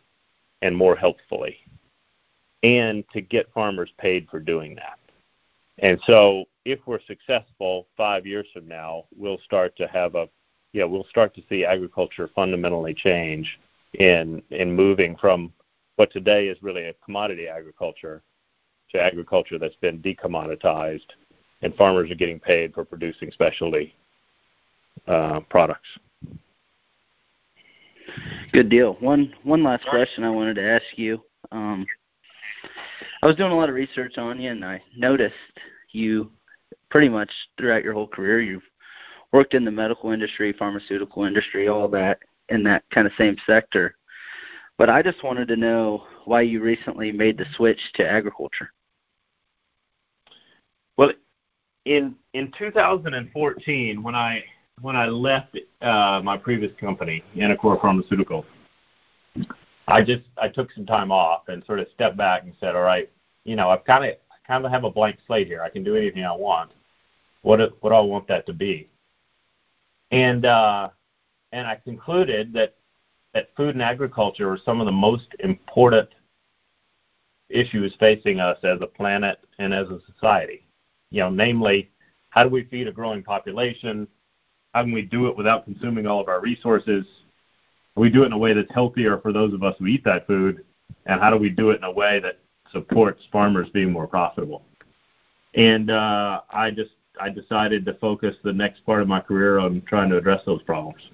and 0.62 0.76
more 0.76 0.94
healthfully, 0.94 1.56
and 2.62 3.02
to 3.12 3.20
get 3.20 3.52
farmers 3.52 3.90
paid 3.98 4.28
for 4.30 4.38
doing 4.38 4.76
that. 4.76 5.00
And 5.78 6.00
so 6.06 6.44
if 6.66 6.80
we're 6.84 7.00
successful 7.06 7.86
five 7.96 8.26
years 8.26 8.46
from 8.52 8.66
now, 8.66 9.04
we'll 9.16 9.38
start 9.38 9.76
to 9.76 9.86
have 9.86 10.16
a 10.16 10.28
yeah, 10.72 10.84
we'll 10.84 11.06
start 11.08 11.34
to 11.36 11.42
see 11.48 11.64
agriculture 11.64 12.28
fundamentally 12.34 12.92
change 12.92 13.58
in 13.94 14.42
in 14.50 14.74
moving 14.74 15.16
from 15.16 15.52
what 15.94 16.12
today 16.12 16.48
is 16.48 16.58
really 16.62 16.88
a 16.88 16.94
commodity 17.04 17.46
agriculture 17.48 18.22
to 18.90 19.00
agriculture 19.00 19.58
that's 19.58 19.76
been 19.76 20.02
decommoditized, 20.02 21.06
and 21.62 21.74
farmers 21.76 22.10
are 22.10 22.16
getting 22.16 22.40
paid 22.40 22.74
for 22.74 22.84
producing 22.84 23.30
specialty 23.30 23.94
uh, 25.06 25.40
products. 25.48 25.88
Good 28.52 28.68
deal. 28.68 28.94
One 28.94 29.32
one 29.44 29.62
last 29.62 29.86
question 29.86 30.24
I 30.24 30.30
wanted 30.30 30.54
to 30.54 30.68
ask 30.68 30.84
you. 30.96 31.22
Um, 31.52 31.86
I 33.22 33.26
was 33.26 33.36
doing 33.36 33.52
a 33.52 33.56
lot 33.56 33.68
of 33.68 33.76
research 33.76 34.18
on 34.18 34.40
you, 34.40 34.50
and 34.50 34.64
I 34.64 34.82
noticed 34.96 35.34
you 35.92 36.30
pretty 36.90 37.08
much 37.08 37.30
throughout 37.58 37.84
your 37.84 37.94
whole 37.94 38.08
career 38.08 38.40
you've 38.40 38.62
worked 39.32 39.54
in 39.54 39.64
the 39.64 39.70
medical 39.70 40.12
industry, 40.12 40.52
pharmaceutical 40.52 41.24
industry, 41.24 41.68
all 41.68 41.88
that 41.88 42.18
in 42.48 42.62
that 42.64 42.84
kind 42.90 43.06
of 43.06 43.12
same 43.18 43.36
sector. 43.46 43.96
But 44.78 44.90
I 44.90 45.02
just 45.02 45.22
wanted 45.24 45.48
to 45.48 45.56
know 45.56 46.04
why 46.24 46.42
you 46.42 46.62
recently 46.62 47.10
made 47.10 47.38
the 47.38 47.46
switch 47.54 47.80
to 47.94 48.08
agriculture. 48.08 48.70
Well, 50.96 51.12
in 51.84 52.14
in 52.34 52.52
2014, 52.58 54.02
when 54.02 54.14
I 54.14 54.44
when 54.82 54.96
I 54.96 55.06
left 55.06 55.58
uh, 55.80 56.20
my 56.22 56.36
previous 56.36 56.72
company, 56.78 57.24
Anacor 57.36 57.80
Pharmaceuticals, 57.80 58.44
I 59.88 60.02
just 60.02 60.24
I 60.40 60.48
took 60.48 60.72
some 60.72 60.84
time 60.84 61.10
off 61.10 61.48
and 61.48 61.64
sort 61.64 61.80
of 61.80 61.86
stepped 61.94 62.16
back 62.16 62.42
and 62.42 62.52
said, 62.60 62.74
all 62.74 62.82
right, 62.82 63.10
you 63.44 63.56
know, 63.56 63.70
I've 63.70 63.84
kind 63.84 64.04
of 64.04 64.16
kind 64.46 64.64
of 64.64 64.70
have 64.70 64.84
a 64.84 64.90
blank 64.90 65.18
slate 65.26 65.46
here. 65.46 65.62
I 65.62 65.70
can 65.70 65.84
do 65.84 65.96
anything 65.96 66.24
I 66.24 66.34
want. 66.34 66.72
What 67.46 67.80
what 67.80 67.92
I 67.92 68.00
want 68.00 68.26
that 68.26 68.44
to 68.46 68.52
be? 68.52 68.90
And 70.10 70.44
uh, 70.44 70.88
and 71.52 71.64
I 71.64 71.76
concluded 71.76 72.52
that 72.54 72.74
that 73.34 73.50
food 73.56 73.76
and 73.76 73.82
agriculture 73.82 74.50
are 74.50 74.58
some 74.64 74.80
of 74.80 74.86
the 74.86 74.92
most 74.92 75.28
important 75.38 76.08
issues 77.48 77.94
facing 78.00 78.40
us 78.40 78.58
as 78.64 78.80
a 78.80 78.86
planet 78.88 79.38
and 79.60 79.72
as 79.72 79.88
a 79.90 80.00
society. 80.12 80.66
You 81.10 81.20
know, 81.20 81.30
namely, 81.30 81.88
how 82.30 82.42
do 82.42 82.48
we 82.48 82.64
feed 82.64 82.88
a 82.88 82.92
growing 82.92 83.22
population? 83.22 84.08
How 84.74 84.82
can 84.82 84.90
we 84.90 85.02
do 85.02 85.28
it 85.28 85.36
without 85.36 85.66
consuming 85.66 86.08
all 86.08 86.20
of 86.20 86.26
our 86.26 86.40
resources? 86.40 87.06
we 87.94 88.10
do 88.10 88.24
it 88.24 88.26
in 88.26 88.32
a 88.32 88.38
way 88.38 88.54
that's 88.54 88.74
healthier 88.74 89.18
for 89.18 89.32
those 89.32 89.54
of 89.54 89.62
us 89.62 89.76
who 89.78 89.86
eat 89.86 90.02
that 90.04 90.26
food? 90.26 90.64
And 91.06 91.20
how 91.20 91.30
do 91.30 91.36
we 91.36 91.50
do 91.50 91.70
it 91.70 91.76
in 91.76 91.84
a 91.84 91.92
way 91.92 92.18
that 92.18 92.40
supports 92.72 93.22
farmers 93.30 93.68
being 93.70 93.92
more 93.92 94.08
profitable? 94.08 94.64
And 95.54 95.90
uh, 95.90 96.40
I 96.50 96.72
just 96.72 96.90
I 97.20 97.30
decided 97.30 97.84
to 97.86 97.94
focus 97.94 98.36
the 98.42 98.52
next 98.52 98.84
part 98.84 99.02
of 99.02 99.08
my 99.08 99.20
career 99.20 99.58
on 99.58 99.82
trying 99.86 100.10
to 100.10 100.18
address 100.18 100.42
those 100.44 100.62
problems. 100.62 101.10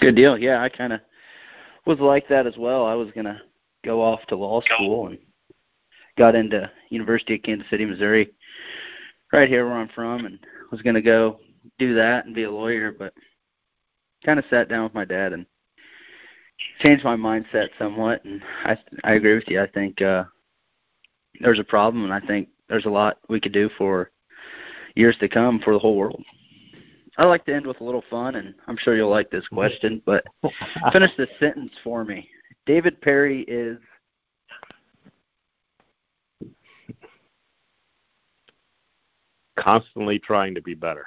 Good 0.00 0.16
deal. 0.16 0.38
Yeah, 0.38 0.62
I 0.62 0.68
kind 0.68 0.92
of 0.92 1.00
was 1.86 1.98
like 1.98 2.28
that 2.28 2.46
as 2.46 2.56
well. 2.56 2.86
I 2.86 2.94
was 2.94 3.10
gonna 3.12 3.40
go 3.84 4.02
off 4.02 4.24
to 4.28 4.36
law 4.36 4.60
school 4.60 5.08
and 5.08 5.18
got 6.16 6.34
into 6.34 6.70
University 6.90 7.36
of 7.36 7.42
Kansas 7.42 7.68
City, 7.70 7.84
Missouri, 7.84 8.30
right 9.32 9.48
here 9.48 9.66
where 9.66 9.76
I'm 9.76 9.88
from, 9.88 10.24
and 10.24 10.38
was 10.70 10.82
gonna 10.82 11.02
go 11.02 11.40
do 11.78 11.94
that 11.94 12.26
and 12.26 12.34
be 12.34 12.44
a 12.44 12.50
lawyer, 12.50 12.92
but 12.92 13.12
kind 14.24 14.38
of 14.38 14.44
sat 14.50 14.68
down 14.68 14.84
with 14.84 14.94
my 14.94 15.04
dad 15.04 15.32
and 15.32 15.46
changed 16.80 17.04
my 17.04 17.16
mindset 17.16 17.68
somewhat. 17.78 18.24
And 18.24 18.42
I 18.64 18.76
I 19.04 19.14
agree 19.14 19.34
with 19.34 19.48
you. 19.48 19.60
I 19.60 19.66
think 19.66 20.00
uh, 20.02 20.24
there's 21.40 21.60
a 21.60 21.64
problem, 21.64 22.04
and 22.04 22.12
I 22.12 22.20
think 22.20 22.48
there's 22.68 22.86
a 22.86 22.90
lot 22.90 23.18
we 23.28 23.40
could 23.40 23.52
do 23.52 23.70
for 23.76 24.10
years 24.94 25.16
to 25.20 25.28
come 25.28 25.60
for 25.60 25.72
the 25.72 25.78
whole 25.78 25.96
world. 25.96 26.22
I 27.16 27.24
like 27.24 27.44
to 27.46 27.54
end 27.54 27.66
with 27.66 27.80
a 27.80 27.84
little 27.84 28.04
fun, 28.08 28.36
and 28.36 28.54
I'm 28.68 28.76
sure 28.76 28.94
you'll 28.94 29.10
like 29.10 29.30
this 29.30 29.46
question, 29.48 30.00
but 30.06 30.24
finish 30.92 31.10
this 31.16 31.28
sentence 31.40 31.72
for 31.82 32.04
me. 32.04 32.28
David 32.64 33.00
Perry 33.00 33.42
is. 33.42 33.78
Constantly 39.58 40.20
trying 40.20 40.54
to 40.54 40.62
be 40.62 40.74
better. 40.74 41.06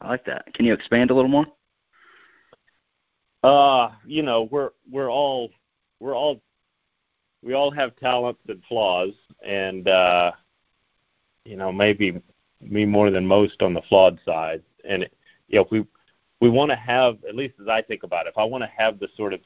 I 0.00 0.08
like 0.08 0.24
that. 0.24 0.46
Can 0.54 0.64
you 0.64 0.72
expand 0.72 1.10
a 1.10 1.14
little 1.14 1.30
more? 1.30 1.46
Uh, 3.42 3.90
you 4.06 4.22
know, 4.22 4.48
we're 4.50 4.70
we're 4.90 5.10
all 5.10 5.50
we're 6.00 6.16
all 6.16 6.40
we 7.44 7.52
all 7.52 7.70
have 7.70 7.94
talents 7.96 8.40
and 8.48 8.62
flaws, 8.68 9.12
and 9.46 9.86
uh, 9.86 10.32
you 11.44 11.56
know 11.56 11.70
maybe 11.70 12.20
me 12.60 12.86
more 12.86 13.10
than 13.10 13.26
most 13.26 13.62
on 13.62 13.74
the 13.74 13.82
flawed 13.82 14.18
side. 14.24 14.62
And 14.88 15.08
you 15.48 15.56
know, 15.56 15.64
if 15.64 15.70
we 15.70 15.86
we 16.40 16.48
want 16.48 16.70
to 16.70 16.76
have 16.76 17.18
at 17.28 17.36
least 17.36 17.54
as 17.60 17.68
I 17.68 17.82
think 17.82 18.02
about 18.02 18.26
it, 18.26 18.30
if 18.30 18.38
I 18.38 18.44
want 18.44 18.64
to 18.64 18.70
have 18.76 18.98
the 18.98 19.08
sort 19.16 19.34
of 19.34 19.40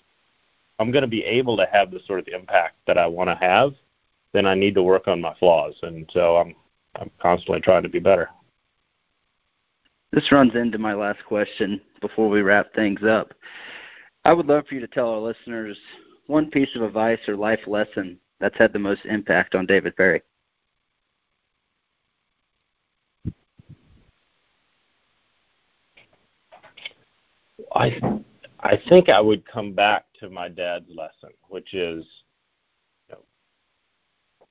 I'm 0.78 0.92
going 0.92 1.02
to 1.02 1.08
be 1.08 1.24
able 1.24 1.56
to 1.56 1.66
have 1.70 1.90
the 1.90 2.00
sort 2.06 2.20
of 2.20 2.28
impact 2.28 2.76
that 2.86 2.96
I 2.96 3.06
want 3.08 3.28
to 3.28 3.44
have, 3.44 3.74
then 4.32 4.46
I 4.46 4.54
need 4.54 4.76
to 4.76 4.82
work 4.82 5.08
on 5.08 5.20
my 5.20 5.34
flaws, 5.34 5.74
and 5.82 6.08
so 6.12 6.36
I'm 6.36 6.54
I'm 6.94 7.10
constantly 7.20 7.60
trying 7.60 7.82
to 7.82 7.88
be 7.88 7.98
better. 7.98 8.28
This 10.12 10.32
runs 10.32 10.54
into 10.54 10.78
my 10.78 10.94
last 10.94 11.22
question 11.26 11.80
before 12.00 12.30
we 12.30 12.40
wrap 12.40 12.72
things 12.72 13.02
up. 13.02 13.34
I 14.24 14.32
would 14.32 14.46
love 14.46 14.66
for 14.66 14.74
you 14.74 14.80
to 14.80 14.86
tell 14.86 15.10
our 15.10 15.18
listeners 15.18 15.76
one 16.28 16.50
piece 16.50 16.76
of 16.76 16.82
advice 16.82 17.18
or 17.26 17.36
life 17.36 17.66
lesson 17.66 18.18
that's 18.38 18.56
had 18.56 18.72
the 18.72 18.78
most 18.78 19.04
impact 19.06 19.54
on 19.54 19.66
David 19.66 19.96
Perry? 19.96 20.22
I 27.74 28.00
I 28.60 28.78
think 28.88 29.08
I 29.08 29.20
would 29.20 29.46
come 29.46 29.72
back 29.72 30.04
to 30.20 30.30
my 30.30 30.48
dad's 30.48 30.88
lesson, 30.94 31.30
which 31.48 31.74
is 31.74 32.04
you 33.08 33.14
know, 33.14 34.46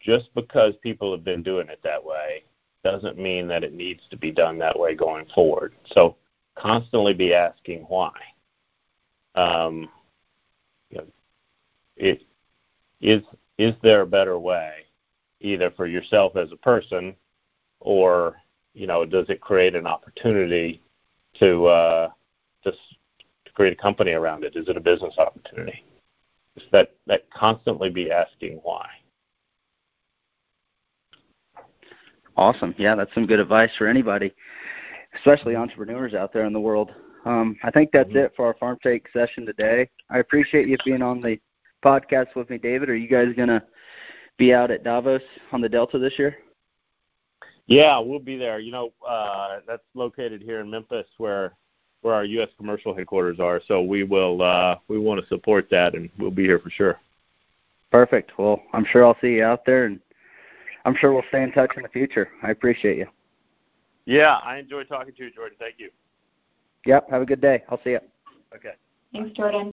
just 0.00 0.32
because 0.34 0.74
people 0.82 1.12
have 1.12 1.24
been 1.24 1.42
doing 1.42 1.68
it 1.68 1.80
that 1.82 2.04
way 2.04 2.44
doesn't 2.84 3.18
mean 3.18 3.48
that 3.48 3.64
it 3.64 3.72
needs 3.72 4.02
to 4.10 4.16
be 4.16 4.30
done 4.30 4.58
that 4.58 4.78
way 4.78 4.94
going 4.94 5.26
forward. 5.34 5.74
So 5.92 6.16
constantly 6.56 7.14
be 7.14 7.34
asking 7.34 7.80
why 7.88 8.12
um, 9.36 9.88
you 10.90 10.98
know, 10.98 11.06
it, 11.96 12.22
is 13.00 13.22
is 13.58 13.74
there 13.82 14.02
a 14.02 14.06
better 14.06 14.38
way, 14.38 14.86
either 15.40 15.70
for 15.70 15.86
yourself 15.86 16.36
as 16.36 16.52
a 16.52 16.56
person, 16.56 17.14
or 17.80 18.36
you 18.74 18.86
know, 18.86 19.04
does 19.04 19.28
it 19.28 19.40
create 19.40 19.74
an 19.74 19.86
opportunity 19.86 20.82
to 21.38 21.66
uh, 21.66 22.08
to, 22.64 22.72
to 22.72 23.52
create 23.54 23.72
a 23.72 23.82
company 23.82 24.12
around 24.12 24.44
it? 24.44 24.56
Is 24.56 24.68
it 24.68 24.76
a 24.76 24.80
business 24.80 25.14
opportunity? 25.18 25.84
Just 26.58 26.70
that 26.72 26.94
that 27.06 27.30
constantly 27.30 27.90
be 27.90 28.10
asking 28.10 28.60
why. 28.62 28.88
Awesome. 32.36 32.74
Yeah, 32.76 32.94
that's 32.94 33.12
some 33.14 33.26
good 33.26 33.40
advice 33.40 33.70
for 33.78 33.86
anybody, 33.86 34.34
especially 35.14 35.56
entrepreneurs 35.56 36.12
out 36.12 36.32
there 36.32 36.44
in 36.44 36.52
the 36.52 36.60
world. 36.60 36.92
Um, 37.26 37.56
I 37.64 37.72
think 37.72 37.90
that's 37.92 38.08
mm-hmm. 38.08 38.18
it 38.18 38.32
for 38.36 38.46
our 38.46 38.54
farm 38.54 38.78
take 38.82 39.08
session 39.12 39.44
today. 39.44 39.90
I 40.08 40.18
appreciate 40.18 40.68
you 40.68 40.78
being 40.84 41.02
on 41.02 41.20
the 41.20 41.38
podcast 41.84 42.34
with 42.36 42.48
me, 42.48 42.56
David. 42.56 42.88
Are 42.88 42.96
you 42.96 43.08
guys 43.08 43.34
gonna 43.36 43.62
be 44.38 44.54
out 44.54 44.70
at 44.70 44.84
Davos 44.84 45.22
on 45.52 45.60
the 45.60 45.68
Delta 45.68 45.98
this 45.98 46.18
year? 46.18 46.36
Yeah, 47.66 47.98
we'll 47.98 48.20
be 48.20 48.36
there. 48.36 48.60
You 48.60 48.70
know, 48.70 48.92
uh, 49.06 49.58
that's 49.66 49.82
located 49.94 50.40
here 50.40 50.60
in 50.60 50.70
Memphis, 50.70 51.06
where 51.18 51.52
where 52.02 52.14
our 52.14 52.24
U.S. 52.24 52.48
commercial 52.56 52.94
headquarters 52.94 53.40
are. 53.40 53.60
So 53.66 53.82
we 53.82 54.04
will 54.04 54.40
uh, 54.40 54.76
we 54.86 54.96
want 54.96 55.20
to 55.20 55.26
support 55.26 55.68
that, 55.70 55.96
and 55.96 56.08
we'll 56.18 56.30
be 56.30 56.44
here 56.44 56.60
for 56.60 56.70
sure. 56.70 57.00
Perfect. 57.90 58.38
Well, 58.38 58.62
I'm 58.72 58.84
sure 58.84 59.04
I'll 59.04 59.18
see 59.20 59.34
you 59.34 59.44
out 59.44 59.66
there, 59.66 59.86
and 59.86 59.98
I'm 60.84 60.94
sure 60.94 61.12
we'll 61.12 61.24
stay 61.28 61.42
in 61.42 61.50
touch 61.50 61.72
in 61.76 61.82
the 61.82 61.88
future. 61.88 62.28
I 62.44 62.50
appreciate 62.50 62.98
you. 62.98 63.08
Yeah, 64.04 64.36
I 64.44 64.58
enjoyed 64.58 64.86
talking 64.86 65.12
to 65.14 65.24
you, 65.24 65.32
Jordan. 65.32 65.56
Thank 65.58 65.76
you. 65.78 65.90
Yep. 66.86 67.10
Have 67.10 67.22
a 67.22 67.26
good 67.26 67.40
day. 67.40 67.64
I'll 67.68 67.80
see 67.82 67.90
you. 67.90 68.00
Okay. 68.54 68.74
Thanks, 69.12 69.36
Jordan. 69.36 69.72